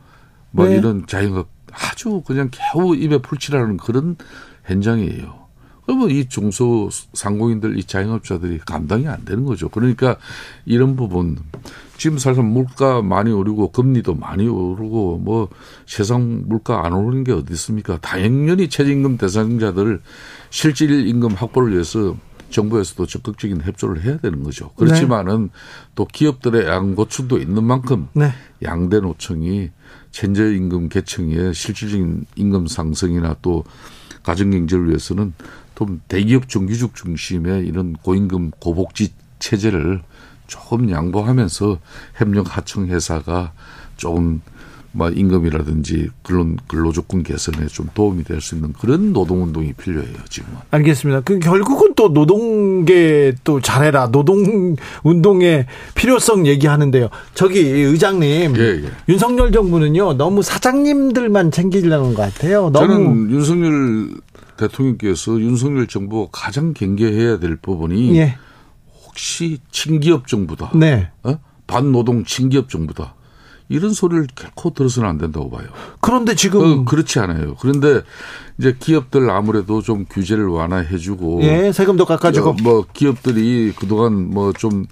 뭐 0.52 0.66
네. 0.66 0.76
이런 0.76 1.06
자영업 1.06 1.48
아주 1.72 2.22
그냥 2.24 2.48
겨우 2.52 2.94
입에 2.94 3.18
풀칠하는 3.18 3.76
그런 3.76 4.16
현장이에요. 4.64 5.45
그러면 5.86 6.10
이 6.10 6.28
중소 6.28 6.90
상공인들, 7.12 7.78
이 7.78 7.84
자영업자들이 7.84 8.58
감당이 8.58 9.06
안 9.06 9.24
되는 9.24 9.44
거죠. 9.44 9.68
그러니까 9.68 10.16
이런 10.64 10.96
부분 10.96 11.38
지금 11.96 12.18
사실 12.18 12.42
물가 12.42 13.00
많이 13.02 13.30
오르고 13.30 13.70
금리도 13.70 14.14
많이 14.14 14.46
오르고 14.48 15.18
뭐 15.18 15.48
세상 15.86 16.42
물가 16.46 16.84
안 16.84 16.92
오르는 16.92 17.24
게 17.24 17.32
어디 17.32 17.52
있습니까? 17.52 17.98
당연히 18.00 18.68
최저임금 18.68 19.16
대상자들 19.16 20.00
실질 20.50 21.06
임금 21.06 21.32
확보를 21.32 21.72
위해서 21.72 22.16
정부에서도 22.50 23.06
적극적인 23.06 23.62
협조를 23.62 24.04
해야 24.04 24.18
되는 24.18 24.42
거죠. 24.42 24.70
그렇지만은 24.76 25.44
네. 25.44 25.50
또 25.94 26.04
기업들의 26.04 26.66
양고충도 26.66 27.38
있는 27.38 27.64
만큼 27.64 28.08
네. 28.12 28.30
양대 28.62 29.00
노총이 29.00 29.70
최저임금 30.10 30.88
계층의 30.88 31.54
실질적인 31.54 32.26
임금 32.36 32.66
상승이나 32.66 33.36
또 33.42 33.64
가정경제를 34.22 34.88
위해서는 34.88 35.34
좀 35.76 36.00
대기업 36.08 36.48
정규직 36.48 36.94
중심의 36.94 37.66
이런 37.66 37.92
고임금 38.02 38.52
고복지 38.58 39.12
체제를 39.38 40.00
조금 40.46 40.90
양보하면서 40.90 41.78
협력 42.14 42.56
하청 42.56 42.86
회사가 42.88 43.52
조금 43.96 44.40
뭐 44.92 45.10
임금이라든지 45.10 46.08
근로 46.22 46.56
근로조건 46.66 47.22
개선에 47.22 47.66
좀 47.66 47.90
도움이 47.92 48.24
될 48.24 48.40
수 48.40 48.54
있는 48.54 48.72
그런 48.72 49.12
노동 49.12 49.42
운동이 49.42 49.74
필요해요 49.74 50.14
지금은. 50.30 50.56
알겠습니다. 50.70 51.20
그 51.20 51.38
결국은 51.38 51.92
또 51.94 52.08
노동계 52.08 53.34
또 53.44 53.60
잘해라 53.60 54.10
노동 54.10 54.76
운동의 55.04 55.66
필요성 55.94 56.46
얘기하는데요. 56.46 57.10
저기 57.34 57.58
의장님, 57.60 58.56
예, 58.56 58.62
예. 58.62 58.84
윤석열 59.10 59.52
정부는요 59.52 60.14
너무 60.14 60.42
사장님들만 60.42 61.50
챙기려는 61.50 62.14
것 62.14 62.22
같아요. 62.22 62.70
너무 62.70 62.86
저는 62.86 63.30
윤석열 63.32 64.08
대통령께서 64.56 65.40
윤석열 65.40 65.86
정부가 65.86 66.30
가장 66.32 66.74
경계해야 66.74 67.38
될 67.38 67.56
부분이 67.56 68.16
예. 68.18 68.36
혹시 69.06 69.58
친기업 69.70 70.28
정부다. 70.28 70.72
네. 70.74 71.10
어? 71.22 71.38
반노동 71.66 72.24
친기업 72.24 72.68
정부다. 72.68 73.14
이런 73.68 73.92
소리를 73.92 74.28
결코 74.34 74.70
들어서는 74.72 75.08
안 75.08 75.18
된다고 75.18 75.50
봐요. 75.50 75.66
그런데 76.00 76.34
지금 76.34 76.80
어, 76.80 76.84
그렇지 76.84 77.18
않아요. 77.18 77.56
그런데 77.56 78.02
이제 78.58 78.76
기업들 78.78 79.28
아무래도 79.30 79.82
좀 79.82 80.06
규제를 80.08 80.46
완화해주고 80.46 81.42
예, 81.42 81.72
세금도 81.72 82.04
깎아주고 82.04 82.50
어, 82.50 82.56
뭐 82.62 82.86
기업들이 82.92 83.72
그동안 83.76 84.30
뭐좀 84.30 84.86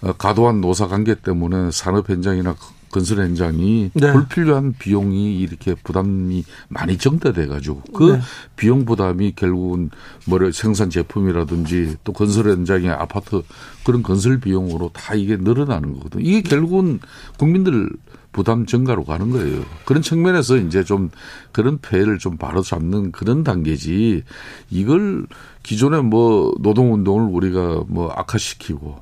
어, 0.00 0.12
가도한 0.12 0.60
노사 0.60 0.88
관계 0.88 1.14
때문에 1.14 1.70
산업 1.70 2.10
현장이나 2.10 2.56
건설 2.90 3.18
현장이 3.18 3.90
네. 3.94 4.12
불필요한 4.12 4.74
비용이 4.78 5.38
이렇게 5.38 5.74
부담이 5.74 6.44
많이 6.68 6.98
증대돼 6.98 7.46
가지고 7.46 7.82
그 7.94 8.12
네. 8.12 8.20
비용 8.56 8.84
부담이 8.84 9.32
결국은 9.36 9.90
뭐를 10.26 10.52
생산 10.52 10.90
제품이라든지 10.90 11.96
또 12.04 12.12
건설 12.12 12.48
현장의 12.50 12.90
아파트 12.90 13.42
그런 13.84 14.02
건설 14.02 14.40
비용으로 14.40 14.90
다 14.92 15.14
이게 15.14 15.36
늘어나는 15.36 15.94
거거든요. 15.94 16.22
이게 16.24 16.42
결국은 16.42 17.00
국민들 17.38 17.90
부담 18.32 18.66
증가로 18.66 19.04
가는 19.04 19.30
거예요. 19.30 19.64
그런 19.84 20.02
측면에서 20.02 20.58
이제 20.58 20.84
좀 20.84 21.10
그런 21.50 21.78
폐해를 21.78 22.18
좀 22.18 22.36
바로잡는 22.36 23.12
그런 23.12 23.42
단계지 23.42 24.22
이걸 24.70 25.26
기존에 25.62 26.00
뭐 26.00 26.54
노동운동을 26.60 27.34
우리가 27.34 27.84
뭐 27.88 28.10
악화시키고 28.10 28.96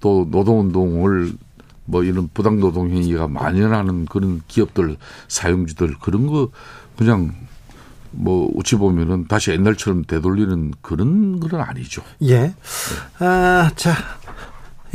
또 0.00 0.28
노동운동을 0.30 1.32
뭐 1.86 2.04
이런 2.04 2.28
부당노동 2.32 2.90
행위가 2.90 3.28
만연하는 3.28 4.04
그런 4.06 4.42
기업들 4.46 4.96
사용주들 5.28 5.96
그런 6.00 6.26
거 6.26 6.50
그냥 6.96 7.32
뭐 8.10 8.50
어찌 8.58 8.76
보면은 8.76 9.26
다시 9.28 9.50
옛날처럼 9.50 10.04
되돌리는 10.04 10.72
그런 10.80 11.40
건 11.40 11.60
아니죠. 11.60 12.02
예. 12.22 12.40
네. 12.40 12.54
아, 13.18 13.70
자. 13.76 14.15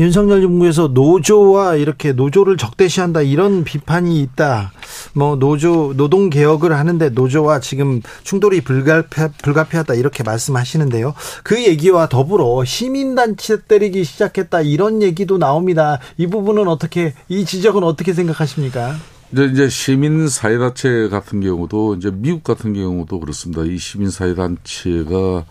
윤석열 0.01 0.41
정부에서 0.41 0.88
노조와 0.88 1.75
이렇게 1.75 2.12
노조를 2.12 2.58
적대시한다 2.58 3.22
이런 3.22 3.63
비판이 3.63 4.20
있다. 4.22 4.72
뭐 5.13 5.36
노조 5.36 5.93
노동 5.96 6.31
개혁을 6.31 6.74
하는데 6.74 7.10
노조와 7.10 7.60
지금 7.60 8.01
충돌이 8.24 8.62
불가피, 8.62 9.22
불가피하다 9.43 9.93
이렇게 9.93 10.24
말씀하시는데요. 10.24 11.13
그 11.43 11.63
얘기와 11.63 12.10
더불어 12.10 12.65
시민 12.65 13.13
단체 13.13 13.62
때리기 13.62 14.03
시작했다 14.03 14.62
이런 14.62 15.03
얘기도 15.03 15.38
나옵니다. 15.38 16.00
이 16.17 16.25
부분은 16.25 16.67
어떻게 16.67 17.13
이 17.29 17.46
지적은 17.46 17.84
어떻게 17.84 18.13
생각하십니까? 18.13 18.96
이제 19.31 19.46
이제 19.53 19.70
시민 19.70 20.27
사회단체 20.27 21.10
같은 21.10 21.41
경우도 21.41 21.96
이제 21.96 22.10
미국 22.12 22.43
같은 22.43 22.74
경우도 22.74 23.20
그렇습니다. 23.20 23.63
이 23.63 23.77
시민 23.77 24.10
사회단체가 24.10 25.46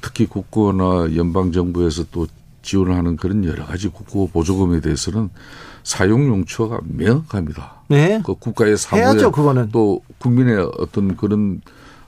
특히 0.00 0.26
국고나 0.26 1.16
연방 1.16 1.50
정부에서 1.50 2.04
또 2.12 2.28
지원을 2.68 2.94
하는 2.94 3.16
그런 3.16 3.46
여러 3.46 3.64
가지 3.64 3.88
국고 3.88 4.28
보조금에 4.28 4.80
대해서는 4.80 5.30
사용 5.82 6.26
용처가 6.28 6.80
명확합니다. 6.84 7.82
네. 7.88 8.20
그 8.22 8.34
국가의 8.34 8.76
사무에 8.76 9.04
또 9.72 10.02
국민의 10.18 10.70
어떤 10.76 11.16
그런 11.16 11.62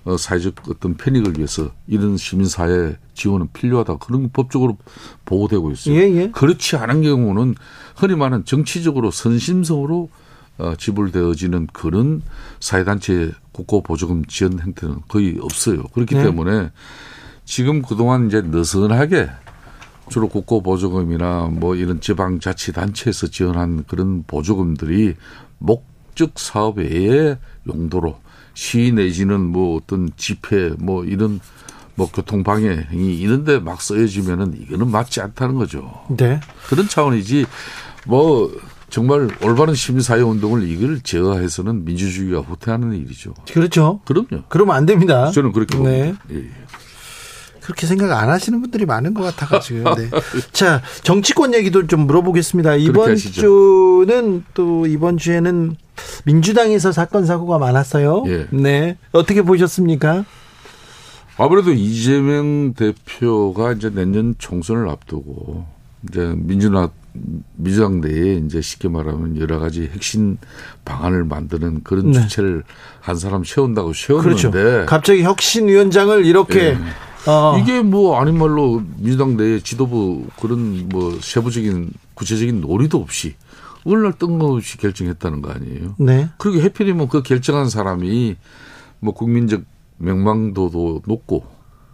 어, 0.04 0.18
사회적 0.18 0.68
어떤 0.68 0.94
편익을 0.94 1.38
위해서 1.38 1.70
이런 1.86 2.18
시민사회 2.18 2.98
지원은 3.14 3.48
필요하다. 3.54 3.96
그런 3.98 4.28
법적으로 4.30 4.76
보호되고 5.24 5.70
있어요. 5.70 5.94
예, 5.94 6.00
예. 6.14 6.30
그렇지 6.30 6.76
않은 6.76 7.02
경우는 7.02 7.54
흔히 7.96 8.14
말하는 8.14 8.44
정치적으로 8.44 9.10
선심성으로 9.10 10.10
어, 10.58 10.74
지불되어지는 10.76 11.68
그런 11.72 12.20
사회단체 12.60 13.32
국고 13.52 13.82
보조금 13.82 14.26
지원 14.26 14.60
행태는 14.60 14.96
거의 15.08 15.38
없어요. 15.40 15.84
그렇기 15.94 16.16
네. 16.16 16.24
때문에 16.24 16.70
지금 17.46 17.80
그동안 17.80 18.26
이제 18.26 18.42
느슨하게 18.42 19.30
주로 20.10 20.28
국고 20.28 20.62
보조금이나 20.62 21.48
뭐 21.52 21.74
이런 21.76 22.00
지방자치단체에서 22.00 23.28
지원한 23.28 23.84
그런 23.86 24.24
보조금들이 24.26 25.14
목적 25.58 26.38
사업 26.38 26.78
외의 26.78 27.38
용도로 27.66 28.18
시 28.52 28.92
내지는 28.92 29.40
뭐 29.40 29.76
어떤 29.76 30.10
집회 30.16 30.70
뭐 30.78 31.04
이런 31.04 31.40
뭐 31.94 32.10
교통 32.10 32.42
방해행위 32.42 33.18
이런 33.18 33.44
데 33.44 33.60
막 33.60 33.80
쓰여지면은 33.80 34.60
이거는 34.60 34.90
맞지 34.90 35.20
않다는 35.20 35.54
거죠. 35.54 36.02
네. 36.08 36.40
그런 36.68 36.88
차원이지 36.88 37.46
뭐 38.06 38.50
정말 38.88 39.28
올바른 39.44 39.74
시민사회 39.74 40.20
운동을 40.22 40.68
이걸 40.68 41.00
제어해서는 41.00 41.84
민주주의가 41.84 42.40
후퇴하는 42.40 42.94
일이죠. 42.94 43.34
그렇죠. 43.52 44.00
그럼요. 44.04 44.44
그러면 44.48 44.74
안 44.74 44.86
됩니다. 44.86 45.30
저는 45.30 45.52
그렇게 45.52 45.76
봅니다. 45.76 46.18
네. 46.28 46.36
예. 46.36 46.50
그렇게 47.62 47.86
생각 47.86 48.10
안 48.12 48.28
하시는 48.28 48.60
분들이 48.60 48.86
많은 48.86 49.14
것 49.14 49.22
같아가지고. 49.22 49.94
네. 49.94 50.10
자, 50.52 50.82
정치권 51.02 51.54
얘기도 51.54 51.86
좀 51.86 52.06
물어보겠습니다. 52.06 52.76
이번 52.76 53.16
주는 53.16 54.44
또 54.54 54.86
이번 54.86 55.16
주에는 55.16 55.76
민주당에서 56.24 56.92
사건 56.92 57.26
사고가 57.26 57.58
많았어요. 57.58 58.24
예. 58.26 58.46
네. 58.50 58.96
어떻게 59.12 59.42
보셨습니까? 59.42 60.24
아무래도 61.36 61.72
이재명 61.72 62.74
대표가 62.74 63.72
이제 63.72 63.90
내년 63.90 64.34
총선을 64.38 64.88
앞두고 64.88 65.64
이제 66.08 66.34
민주당 66.36 66.90
민주당 67.56 68.00
내에 68.00 68.34
이제 68.36 68.60
쉽게 68.60 68.88
말하면 68.88 69.38
여러 69.38 69.58
가지 69.58 69.90
핵심 69.92 70.38
방안을 70.84 71.24
만드는 71.24 71.82
그런 71.82 72.10
네. 72.12 72.20
주체를 72.20 72.62
한 73.00 73.16
사람 73.16 73.42
세운다고 73.42 73.92
세웠는데 73.92 74.50
그렇죠. 74.50 74.86
갑자기 74.86 75.22
혁신위원장을 75.22 76.24
이렇게 76.24 76.74
네. 76.74 76.78
어. 77.26 77.58
이게 77.58 77.82
뭐 77.82 78.20
아닌 78.20 78.38
말로 78.38 78.82
민주당 78.96 79.36
내 79.36 79.60
지도부 79.60 80.26
그런 80.40 80.88
뭐 80.88 81.18
세부적인 81.20 81.92
구체적인 82.14 82.60
논의도 82.60 82.98
없이 82.98 83.34
어느 83.84 84.02
날 84.02 84.12
뜬금없이 84.12 84.78
결정했다는 84.78 85.42
거 85.42 85.50
아니에요. 85.50 85.94
네. 85.98 86.28
그리고 86.38 86.60
해필이면 86.60 87.08
그 87.08 87.22
결정한 87.22 87.68
사람이 87.68 88.36
뭐 89.00 89.14
국민적 89.14 89.62
명망도도 89.98 91.02
높고 91.06 91.44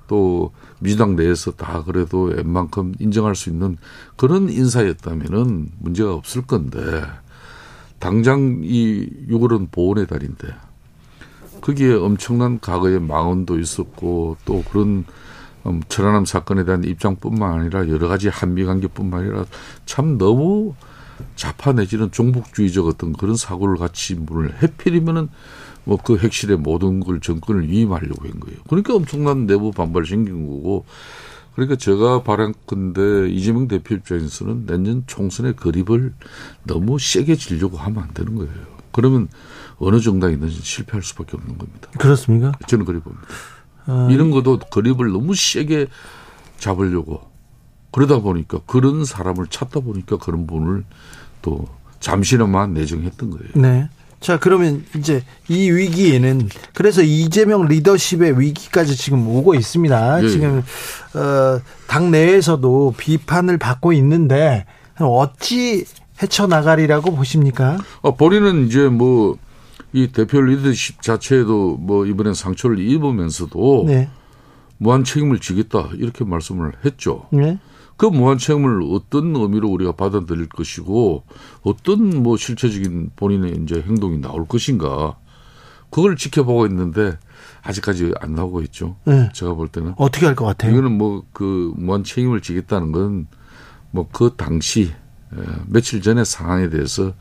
또 0.09 0.53
민주당 0.79 1.17
내에서 1.17 1.53
다 1.53 1.83
그래도 1.85 2.23
웬만큼 2.23 2.95
인정할 2.99 3.35
수 3.35 3.51
있는 3.51 3.77
그런 4.17 4.49
인사였다면은 4.49 5.71
문제가 5.79 6.15
없을 6.15 6.43
건데 6.43 6.81
당장 7.99 8.61
이 8.63 9.09
6월은 9.29 9.71
보훈의 9.73 10.07
달인데 10.07 10.49
거기에 11.67 11.95
엄청난 11.95 12.61
과거의 12.61 13.01
망언도 13.01 13.59
있었고 13.59 14.37
또 14.45 14.63
그런 14.71 15.05
음, 15.67 15.83
천안함 15.89 16.25
사건에 16.25 16.65
대한 16.65 16.85
입장뿐만 16.85 17.59
아니라 17.59 17.89
여러 17.89 18.07
가지 18.07 18.29
한미 18.29 18.65
관계뿐만 18.65 19.21
아니라 19.21 19.47
참 19.85 20.17
너무 20.17 20.75
좌파 21.35 21.73
내지는 21.73 22.13
종북주의적 22.13 22.87
어떤 22.87 23.13
그런 23.13 23.35
사고를 23.35 23.79
같이 23.79 24.15
물을 24.15 24.55
해필이면은 24.63 25.29
뭐 25.85 25.99
그 26.05 26.19
핵실의 26.19 26.59
모든 26.59 27.01
걸 27.01 27.21
정권을 27.21 27.69
위임하려고 27.69 28.29
한 28.29 28.39
거예요. 28.39 28.59
그러니까 28.69 28.95
엄청난 28.95 29.47
내부 29.47 29.73
반발이 29.73 30.07
생긴 30.07 30.47
거고 30.47 30.85
그러니까 31.55 31.75
제가 31.75 32.23
바람컨대 32.23 33.29
이재명 33.31 33.67
대표 33.67 33.95
입장에서는 33.97 34.67
내년 34.67 35.03
총선의 35.07 35.57
그립을 35.57 36.13
너무 36.65 36.99
세게 36.99 37.35
지려고 37.37 37.77
하면 37.77 38.05
안 38.05 38.15
되는 38.15 38.37
거예요. 38.37 38.53
그러면 38.93 39.29
어느 39.79 40.01
정당이든 40.01 40.49
실패할 40.51 41.03
수밖에 41.03 41.37
없는 41.37 41.59
겁니다. 41.59 41.89
그렇습니까? 41.99 42.53
저는 42.67 42.85
그리 42.85 42.99
봅니다. 43.01 43.27
아, 43.87 44.09
이런 44.11 44.31
것도 44.31 44.61
그립을 44.71 45.13
너무 45.13 45.35
세게 45.35 45.87
잡으려고 46.59 47.21
그러다 47.93 48.21
보니까 48.21 48.61
그런 48.67 49.05
사람을 49.05 49.47
찾다 49.49 49.81
보니까 49.81 50.19
그런 50.19 50.47
분을 50.47 50.85
또 51.43 51.69
잠시나마 52.01 52.67
내정했던 52.67 53.31
거예요. 53.31 53.49
네. 53.55 53.89
자, 54.21 54.39
그러면 54.39 54.85
이제 54.97 55.23
이 55.49 55.71
위기에는 55.71 56.49
그래서 56.73 57.03
이재명 57.03 57.67
리더십의 57.67 58.41
위기까지 58.41 58.97
지금 58.97 59.29
오고 59.29 59.55
있습니다. 59.55 60.25
예, 60.25 60.29
지금 60.29 60.59
어, 61.15 61.61
당 61.87 62.11
내에서도 62.11 62.95
비판을 62.97 63.59
받고 63.59 63.93
있는데 63.93 64.65
어찌 64.99 65.85
헤쳐 66.23 66.47
나가리라고 66.47 67.15
보십니까? 67.15 67.79
아, 68.03 68.11
본인은 68.11 68.67
이제 68.67 68.89
뭐 68.89 69.37
이 69.97 70.09
대표 70.09 70.43
리더십 70.43 71.01
자체에도 71.01 71.79
뭐 71.79 72.05
이번엔 72.05 72.35
상처를 72.35 72.79
입으면서도 72.79 73.85
네. 73.87 74.11
무한 74.77 75.05
책임을 75.05 75.39
지겠다 75.39 75.89
이렇게 75.95 76.23
말씀을 76.23 76.73
했죠. 76.85 77.27
네. 77.33 77.59
그 77.97 78.05
무한 78.05 78.37
책임을 78.37 78.83
어떤 78.93 79.35
의미로 79.35 79.71
우리가 79.71 79.93
받아들일 79.93 80.51
것이고 80.51 81.25
어떤 81.63 82.23
뭐 82.23 82.37
실체적인 82.37 83.13
본인의 83.17 83.61
이제 83.63 83.83
행동이 83.87 84.19
나올 84.21 84.47
것인가 84.47 85.17
그걸 85.89 86.17
지켜보고 86.17 86.67
있는데 86.67 87.17
아직까지 87.63 88.13
안 88.21 88.35
나오고 88.35 88.61
있죠. 88.65 88.97
네. 89.07 89.31
제가 89.33 89.55
볼 89.55 89.69
때는 89.69 89.95
어떻게 89.97 90.27
할 90.27 90.35
것 90.35 90.45
같아요? 90.45 90.73
이거는 90.73 90.93
뭐 90.99 91.25
그 91.33 91.73
무한 91.75 92.05
책임을 92.05 92.43
지겠다는 92.43 92.93
건 92.93 93.27
뭐 93.93 94.07
그 94.13 94.35
당시 94.37 94.93
예, 95.35 95.43
며칠 95.69 96.03
전의 96.03 96.27
상황에 96.27 96.69
대해서 96.69 97.03
뭐 97.05 97.15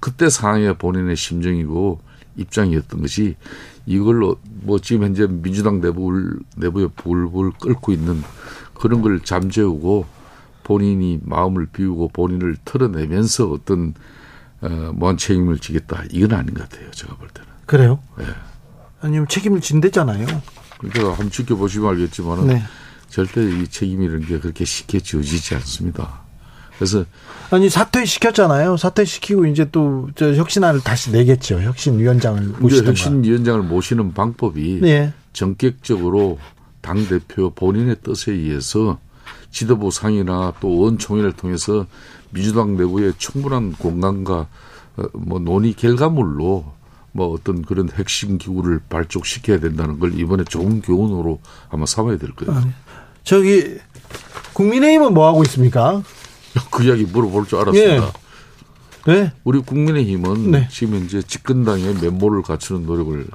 그때 0.00 0.28
상황에 0.30 0.74
본인의 0.74 1.16
심정이고 1.16 2.00
입장이었던 2.36 3.00
것이 3.00 3.36
이걸로 3.86 4.36
뭐 4.44 4.78
지금 4.78 5.04
현재 5.04 5.26
민주당 5.26 5.80
내부 5.80 6.38
내부에 6.56 6.88
불불 6.96 7.52
끓고 7.60 7.92
있는 7.92 8.22
그런 8.74 9.02
걸 9.02 9.20
잠재우고 9.20 10.06
본인이 10.64 11.20
마음을 11.22 11.66
비우고 11.66 12.08
본인을 12.08 12.56
털어내면서 12.64 13.50
어떤 13.50 13.94
어, 14.62 14.92
무한 14.94 15.16
책임을 15.16 15.58
지겠다 15.58 16.04
이건 16.10 16.32
아닌 16.32 16.54
것 16.54 16.68
같아요 16.68 16.90
제가 16.90 17.14
볼 17.16 17.28
때는 17.28 17.48
그래요? 17.66 18.00
네. 18.18 18.24
아니면 19.04 19.28
책임을 19.28 19.60
진대잖아요. 19.60 20.26
그러니까 20.78 21.10
한번 21.10 21.30
지켜보시면 21.30 21.90
알겠지만은 21.90 22.46
네. 22.46 22.62
절대 23.08 23.42
이 23.44 23.68
책임이라는 23.68 24.26
게 24.26 24.38
그렇게 24.38 24.64
쉽게 24.64 25.00
지어지지 25.00 25.54
않습니다. 25.56 26.23
그래서 26.78 27.04
아니 27.50 27.68
사퇴 27.70 28.04
시켰잖아요. 28.04 28.76
사퇴 28.76 29.04
시키고 29.04 29.46
이제 29.46 29.70
또 29.70 30.08
저 30.16 30.34
혁신안을 30.34 30.80
다시 30.80 31.10
내겠죠. 31.12 31.60
혁신위원장을 31.60 32.42
모시는 32.58 32.86
혁신위원장을 32.88 33.62
모시는 33.62 34.12
방법이 34.14 34.80
네. 34.82 35.12
전격적으로 35.32 36.38
당 36.80 37.06
대표 37.08 37.50
본인의 37.50 37.96
뜻에 38.02 38.32
의해서 38.32 38.98
지도부 39.50 39.90
상이나 39.90 40.52
또 40.60 40.78
원총회를 40.78 41.32
통해서 41.32 41.86
민주당 42.30 42.76
내부에 42.76 43.12
충분한 43.18 43.72
공간과 43.72 44.48
어, 44.96 45.02
뭐 45.12 45.38
논의 45.38 45.72
결과물로 45.72 46.64
뭐 47.12 47.32
어떤 47.32 47.62
그런 47.62 47.88
핵심 47.94 48.38
기구를 48.38 48.80
발족시켜야 48.88 49.60
된다는 49.60 50.00
걸 50.00 50.18
이번에 50.18 50.42
좋은 50.44 50.82
교훈으로 50.82 51.40
아마 51.70 51.86
삼아야 51.86 52.18
될 52.18 52.32
거예요. 52.32 52.60
아, 52.60 52.64
저기 53.22 53.76
국민의힘은 54.52 55.14
뭐 55.14 55.26
하고 55.28 55.42
있습니까? 55.44 56.02
그 56.70 56.84
이야기 56.84 57.04
물어볼 57.04 57.46
줄 57.46 57.58
알았습니다. 57.60 58.12
예. 59.08 59.12
네. 59.12 59.32
우리 59.44 59.58
국민의힘은 59.60 60.50
네. 60.50 60.68
지금 60.70 61.04
이제 61.04 61.20
집권당의 61.22 61.94
면모를 62.00 62.42
갖추는 62.42 62.86
노력을 62.86 63.26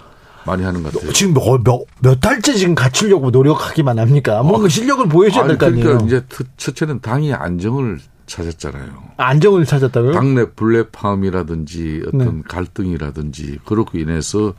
많이 0.45 0.63
하는 0.63 0.81
것 0.81 0.91
같아요. 0.93 1.11
지금 1.13 1.33
몇, 1.35 1.63
몇, 1.63 1.81
몇 2.01 2.19
달째 2.19 2.53
지금 2.55 2.73
갖추려고 2.73 3.29
노력하기만 3.29 3.99
합니까? 3.99 4.41
뭔가 4.41 4.65
어. 4.65 4.69
실력을 4.69 5.07
보여줘야 5.07 5.45
될 5.47 5.57
거 5.57 5.67
아니에요. 5.67 5.83
그러니까 5.83 6.05
이제 6.07 6.25
첫째는 6.57 7.01
당의 7.01 7.33
안정을 7.33 7.99
찾았잖아요. 8.25 9.03
안정을 9.17 9.65
찾았다고요? 9.65 10.13
당내 10.13 10.45
블랙파움이라든지 10.55 12.03
어떤 12.07 12.37
네. 12.37 12.41
갈등이라든지 12.47 13.59
그렇고 13.65 13.97
인해서 13.97 14.53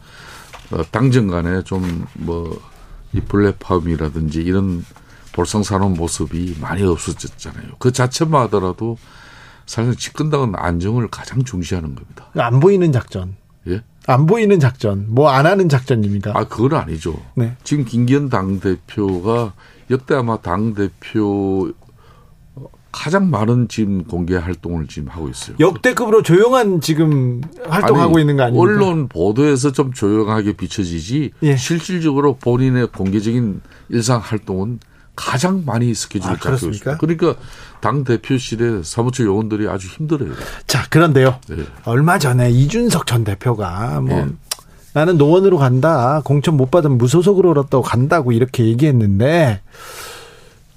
어, 0.71 0.83
당정 0.93 1.27
간에 1.29 1.63
좀 1.65 2.07
뭐이 2.15 3.21
블랙파움이라든지 3.29 4.41
이런 4.43 4.85
볼썽사놓은 5.41 5.95
모습이 5.95 6.57
많이 6.61 6.83
없어졌잖아요. 6.83 7.73
그 7.79 7.93
자체만 7.93 8.43
하더라도 8.43 8.99
사실 9.65 9.97
집권당은 9.97 10.53
안정을 10.55 11.09
가장 11.09 11.45
중시하는 11.45 11.95
겁니다. 11.95 12.27
안 12.35 12.61
보이는 12.61 12.93
작전. 12.93 13.37
예? 13.67 13.83
안 14.07 14.27
보이는 14.27 14.59
작전, 14.61 15.07
뭐 15.09 15.29
안 15.31 15.47
하는 15.47 15.69
작전입니다. 15.69 16.33
아, 16.35 16.45
그건 16.45 16.75
아니죠. 16.81 17.21
네. 17.37 17.57
지금 17.65 17.85
김기현 17.85 18.29
당대표가 18.29 19.53
역대 19.91 20.15
아마 20.15 20.39
당대표 20.39 21.73
가장 22.93 23.31
많은 23.31 23.69
지금 23.69 24.03
공개 24.05 24.35
활동을 24.37 24.89
지금 24.89 25.09
하고 25.09 25.29
있어요. 25.29 25.57
역대급으로 25.61 26.23
조용한 26.23 26.81
지금 26.81 27.41
활동하고 27.69 28.19
있는 28.19 28.37
거 28.37 28.43
아닙니까? 28.43 28.63
언론 28.63 29.09
보도에서 29.09 29.71
좀 29.73 29.93
조용하게 29.93 30.55
비춰지지 30.55 31.31
예. 31.45 31.57
실질적으로 31.57 32.37
본인의 32.37 32.89
공개적인 32.89 33.61
일상 33.91 34.19
활동은 34.21 34.81
가장 35.17 35.63
많이 35.67 35.95
스케줄을 35.95 36.35
아, 36.35 36.39
잡고 36.39 36.55
있습니다. 36.55 36.97
그러니까 36.99 37.35
당 37.81 38.05
대표실의 38.05 38.83
사무처 38.85 39.25
요원들이 39.25 39.69
아주 39.69 39.89
힘들어요. 39.89 40.33
자, 40.67 40.85
그런데요. 40.89 41.39
네. 41.49 41.65
얼마 41.85 42.19
전에 42.19 42.51
이준석 42.51 43.07
전 43.07 43.25
대표가 43.25 44.01
뭐 44.01 44.17
네. 44.25 44.27
나는 44.93 45.19
노원으로 45.19 45.59
간다. 45.59 46.21
공천 46.25 46.57
못 46.57 46.71
받으면 46.71 46.99
무소속으로라도 46.99 47.83
간다고 47.83 48.33
이렇게 48.33 48.65
얘기했는데 48.65 49.61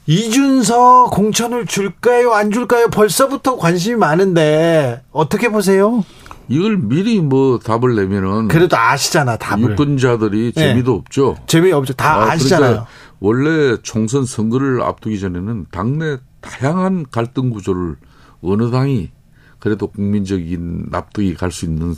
이준석 0.05 1.11
공천을 1.11 1.65
줄까요? 1.65 2.33
안 2.33 2.51
줄까요? 2.51 2.89
벌써부터 2.89 3.57
관심이 3.57 3.95
많은데 3.95 5.01
어떻게 5.11 5.49
보세요? 5.49 6.03
이걸 6.49 6.77
미리 6.77 7.21
뭐 7.21 7.57
답을 7.57 7.95
내면은 7.95 8.49
그래도 8.49 8.77
아시잖아 8.77 9.37
답을 9.37 9.71
유권자들이 9.71 10.51
네. 10.53 10.61
재미도 10.67 10.91
네. 10.91 10.97
없죠. 10.97 11.37
재미 11.47 11.71
없죠. 11.71 11.93
다 11.93 12.23
아, 12.31 12.37
시잖아요 12.37 12.69
그러니까 12.69 12.87
원래 13.23 13.77
총선 13.83 14.25
선거를 14.25 14.81
앞두기 14.81 15.17
전에는 15.17 15.67
당내 15.71 16.17
다양한 16.41 17.05
갈등 17.09 17.51
구조를 17.51 17.95
어느 18.41 18.69
당이 18.69 19.11
그래도 19.59 19.87
국민적인 19.87 20.87
납득이 20.91 21.33
갈 21.35 21.49
수 21.49 21.63
있는 21.63 21.95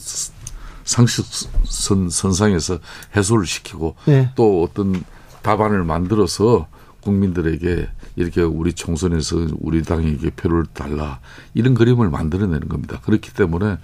상식선 0.83 2.09
선상에서 2.11 2.77
해소를 3.15 3.47
시키고 3.47 3.95
네. 4.05 4.29
또 4.35 4.61
어떤 4.61 5.03
답안을 5.41 5.83
만들어서 5.83 6.67
국민들에게 7.01 7.89
이렇게 8.17 8.43
우리 8.43 8.73
총선에서 8.73 9.47
우리 9.61 9.81
당에게 9.81 10.29
표를 10.29 10.67
달라 10.73 11.21
이런 11.55 11.73
그림을 11.73 12.11
만들어내는 12.11 12.69
겁니다. 12.69 13.01
그렇기 13.03 13.33
때문에 13.33 13.79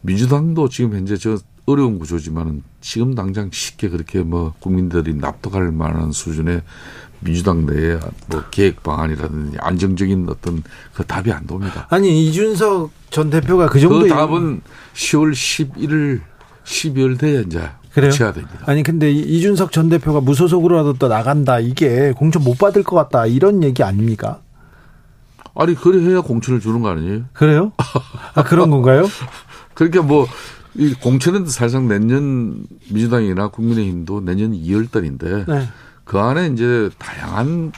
민주당도 0.00 0.68
지금 0.70 0.96
현재 0.96 1.16
저 1.16 1.38
어려운 1.66 1.98
구조지만은 1.98 2.62
지금 2.80 3.14
당장 3.14 3.50
쉽게 3.52 3.88
그렇게 3.88 4.20
뭐 4.20 4.52
국민들이 4.60 5.14
납득할 5.14 5.72
만한 5.72 6.12
수준의 6.12 6.62
민주당 7.20 7.64
내에 7.64 7.98
뭐 8.28 8.44
계획 8.50 8.82
방안이라든지 8.82 9.56
안정적인 9.58 10.26
어떤 10.28 10.62
그 10.92 11.04
답이 11.04 11.32
안 11.32 11.46
돕니다. 11.46 11.86
아니 11.90 12.26
이준석 12.26 12.90
전 13.10 13.30
대표가 13.30 13.68
그 13.68 13.80
정도 13.80 14.00
그 14.00 14.08
답은 14.08 14.60
10월 14.94 15.32
11일 15.32 16.20
12월 16.64 17.18
돼야 17.18 17.40
이제 17.40 17.70
그래요? 17.94 18.10
해야 18.20 18.32
됩니다. 18.32 18.58
아니 18.66 18.82
근데 18.82 19.10
이준석 19.10 19.72
전 19.72 19.88
대표가 19.88 20.20
무소속으로라도 20.20 20.94
또 20.94 21.08
나간다 21.08 21.60
이게 21.60 22.12
공천 22.12 22.44
못 22.44 22.58
받을 22.58 22.82
것 22.82 22.96
같다 22.96 23.24
이런 23.26 23.62
얘기 23.62 23.82
아닙니까? 23.82 24.40
아니 25.54 25.74
그래 25.74 26.04
해야 26.04 26.20
공천을 26.20 26.60
주는 26.60 26.82
거 26.82 26.90
아니에요? 26.90 27.22
그래요? 27.32 27.72
아 28.34 28.42
그런 28.42 28.70
건가요? 28.70 29.06
그러니까 29.74 30.02
뭐 30.02 30.26
이 30.76 30.92
공천은 30.94 31.46
사실상 31.46 31.88
내년 31.88 32.66
민주당이나 32.90 33.48
국민의힘도 33.48 34.20
내년 34.20 34.52
2월 34.52 34.90
달인데 34.90 35.44
네. 35.46 35.68
그 36.04 36.18
안에 36.18 36.48
이제 36.48 36.90
다양한 36.98 37.72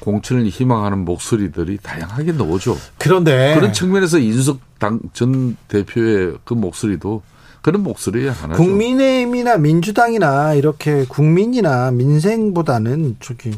공천을 0.00 0.46
희망하는 0.48 1.04
목소리들이 1.04 1.78
다양하게 1.82 2.32
나오죠. 2.32 2.76
그런데 2.98 3.54
그런 3.54 3.72
측면에서 3.72 4.18
이준석 4.18 4.60
당전 4.78 5.56
대표의 5.68 6.34
그 6.44 6.54
목소리도 6.54 7.22
그런 7.62 7.82
목소리에 7.82 8.28
하나죠. 8.28 8.62
국민의힘이나 8.62 9.56
민주당이나 9.56 10.52
이렇게 10.52 11.06
국민이나 11.08 11.90
민생보다는 11.92 13.16
저기 13.20 13.52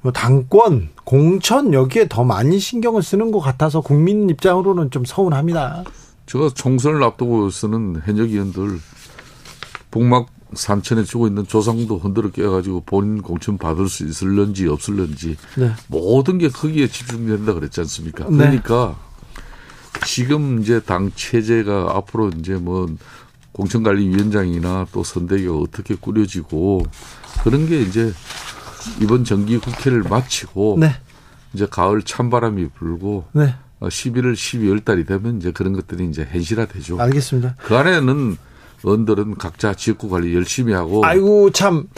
뭐 0.00 0.12
당권, 0.12 0.88
공천 1.04 1.74
여기에 1.74 2.08
더 2.08 2.24
많이 2.24 2.58
신경을 2.58 3.02
쓰는 3.02 3.30
것 3.30 3.40
같아서 3.40 3.82
국민 3.82 4.30
입장으로는 4.30 4.90
좀 4.90 5.04
서운합니다. 5.04 5.84
제가 6.26 6.50
총선을 6.54 7.02
앞두고 7.02 7.50
쓰는 7.50 8.00
현역 8.04 8.30
의원들 8.30 8.78
복막 9.90 10.28
산천에 10.54 11.04
주고 11.04 11.26
있는 11.26 11.46
조상도 11.46 11.98
흔들어 11.98 12.30
깨가지고 12.30 12.82
본인 12.84 13.22
공천 13.22 13.58
받을 13.58 13.88
수 13.88 14.06
있을런지 14.06 14.68
없을런지 14.68 15.36
네. 15.56 15.72
모든 15.88 16.38
게 16.38 16.48
거기에 16.48 16.88
집중된다 16.88 17.54
그랬지 17.54 17.80
않습니까? 17.80 18.24
네. 18.28 18.36
그러니까 18.36 18.96
지금 20.06 20.60
이제 20.60 20.80
당 20.80 21.10
체제가 21.14 21.92
앞으로 21.96 22.30
이제 22.38 22.54
뭐 22.54 22.86
공천관리위원장이나 23.52 24.86
또 24.92 25.04
선대위가 25.04 25.54
어떻게 25.56 25.94
꾸려지고 25.94 26.84
그런 27.44 27.68
게 27.68 27.80
이제 27.80 28.12
이번 29.00 29.24
정기 29.24 29.58
국회를 29.58 30.02
마치고 30.02 30.78
네. 30.80 30.92
이제 31.54 31.66
가을 31.70 32.02
찬바람이 32.02 32.68
불고 32.70 33.24
네. 33.32 33.54
11월, 33.88 34.34
12월 34.34 34.84
달이 34.84 35.04
되면 35.04 35.38
이제 35.38 35.52
그런 35.52 35.72
것들이 35.72 36.06
이제 36.06 36.26
현실화되죠. 36.30 37.00
알겠습니다. 37.00 37.56
그 37.58 37.76
안에는 37.76 38.36
언들은 38.84 39.36
각자 39.36 39.74
지역구 39.74 40.08
관리 40.08 40.34
열심히 40.34 40.72
하고. 40.72 41.04
아이고 41.04 41.50
참 41.50 41.88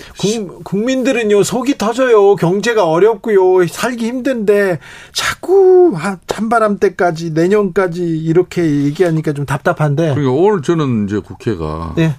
국, 0.64 0.84
민들은요 0.84 1.42
속이 1.42 1.78
터져요. 1.78 2.36
경제가 2.36 2.84
어렵고요 2.84 3.66
살기 3.66 4.06
힘든데 4.06 4.78
자꾸 5.12 5.96
찬바람 6.26 6.78
때까지 6.78 7.30
내년까지 7.30 8.02
이렇게 8.04 8.62
얘기하니까 8.84 9.32
좀 9.32 9.46
답답한데. 9.46 10.14
그러니까 10.14 10.32
오늘 10.32 10.62
저는 10.62 11.06
이제 11.06 11.18
국회가 11.18 11.94
네. 11.96 12.16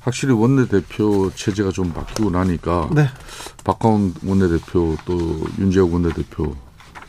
확실히 0.00 0.32
원내대표 0.32 1.30
체제가 1.34 1.70
좀 1.70 1.92
바뀌고 1.92 2.30
나니까 2.30 2.88
네. 2.94 3.06
박광원 3.64 4.14
원내대표 4.24 4.96
또 5.04 5.42
윤재욱 5.58 5.92
원내대표 5.92 6.56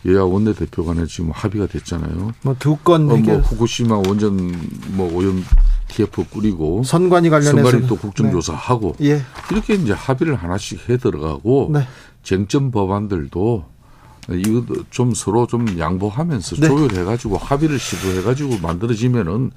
여야 0.05 0.23
원내 0.23 0.53
대표 0.53 0.83
간에 0.83 1.05
지금 1.05 1.31
합의가 1.31 1.67
됐잖아요. 1.67 2.31
뭐 2.41 2.55
두건 2.57 3.11
어, 3.11 3.17
뭐 3.17 3.37
후쿠시마 3.37 3.97
원전 3.97 4.51
뭐 4.89 5.11
오염 5.13 5.43
TF 5.89 6.25
꾸리고 6.29 6.83
선관위 6.83 7.29
관련해서 7.29 7.57
선관위 7.57 7.87
또 7.87 7.95
국정조사하고 7.97 8.95
네. 8.99 9.09
예. 9.09 9.21
이렇게 9.51 9.75
이제 9.75 9.93
합의를 9.93 10.35
하나씩 10.35 10.89
해 10.89 10.97
들어가고 10.97 11.69
네. 11.73 11.87
쟁점 12.23 12.71
법안들도 12.71 13.65
이거 14.29 14.63
좀 14.89 15.13
서로 15.13 15.47
좀 15.47 15.77
양보하면서 15.77 16.55
네. 16.57 16.67
조율해가지고 16.67 17.37
합의를 17.37 17.79
시도해가지고 17.79 18.59
만들어지면은 18.61 19.51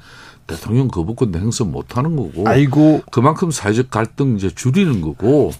대통령 0.46 0.88
거부권 0.88 1.34
행사 1.34 1.64
못하는 1.64 2.16
거고. 2.16 2.46
아이고. 2.46 3.02
그만큼 3.10 3.50
사회적 3.50 3.90
갈등 3.90 4.36
이제 4.36 4.50
줄이는 4.50 5.00
거고 5.00 5.52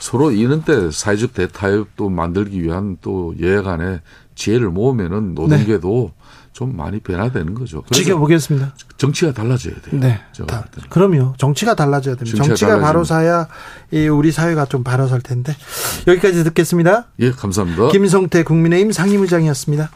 서로 0.00 0.32
이런 0.32 0.62
때 0.62 0.90
사회적 0.90 1.34
대타협도 1.34 2.08
만들기 2.08 2.62
위한 2.62 2.96
또 3.00 3.34
간의 3.64 4.00
지혜를 4.34 4.70
모으면은 4.70 5.34
노동계도 5.34 6.12
네. 6.12 6.20
좀 6.52 6.76
많이 6.76 6.98
변화되는 7.00 7.54
거죠. 7.54 7.84
지켜보겠습니다. 7.90 8.74
정치가 8.96 9.32
달라져야 9.32 9.74
돼요. 9.82 10.00
네. 10.00 10.20
다, 10.46 10.66
그럼요. 10.88 11.34
정치가 11.38 11.74
달라져야 11.74 12.16
됩니다. 12.16 12.36
정치가, 12.36 12.56
정치가 12.56 12.80
바로 12.80 13.04
서야 13.04 13.48
우리 14.12 14.32
사회가 14.32 14.66
좀 14.66 14.82
바로 14.82 15.06
설 15.06 15.20
텐데. 15.20 15.54
여기까지 16.06 16.42
듣겠습니다. 16.44 17.06
예, 17.20 17.30
감사합니다. 17.30 17.88
김성태 17.88 18.42
국민의힘 18.42 18.92
상임의장이었습니다. 18.92 19.90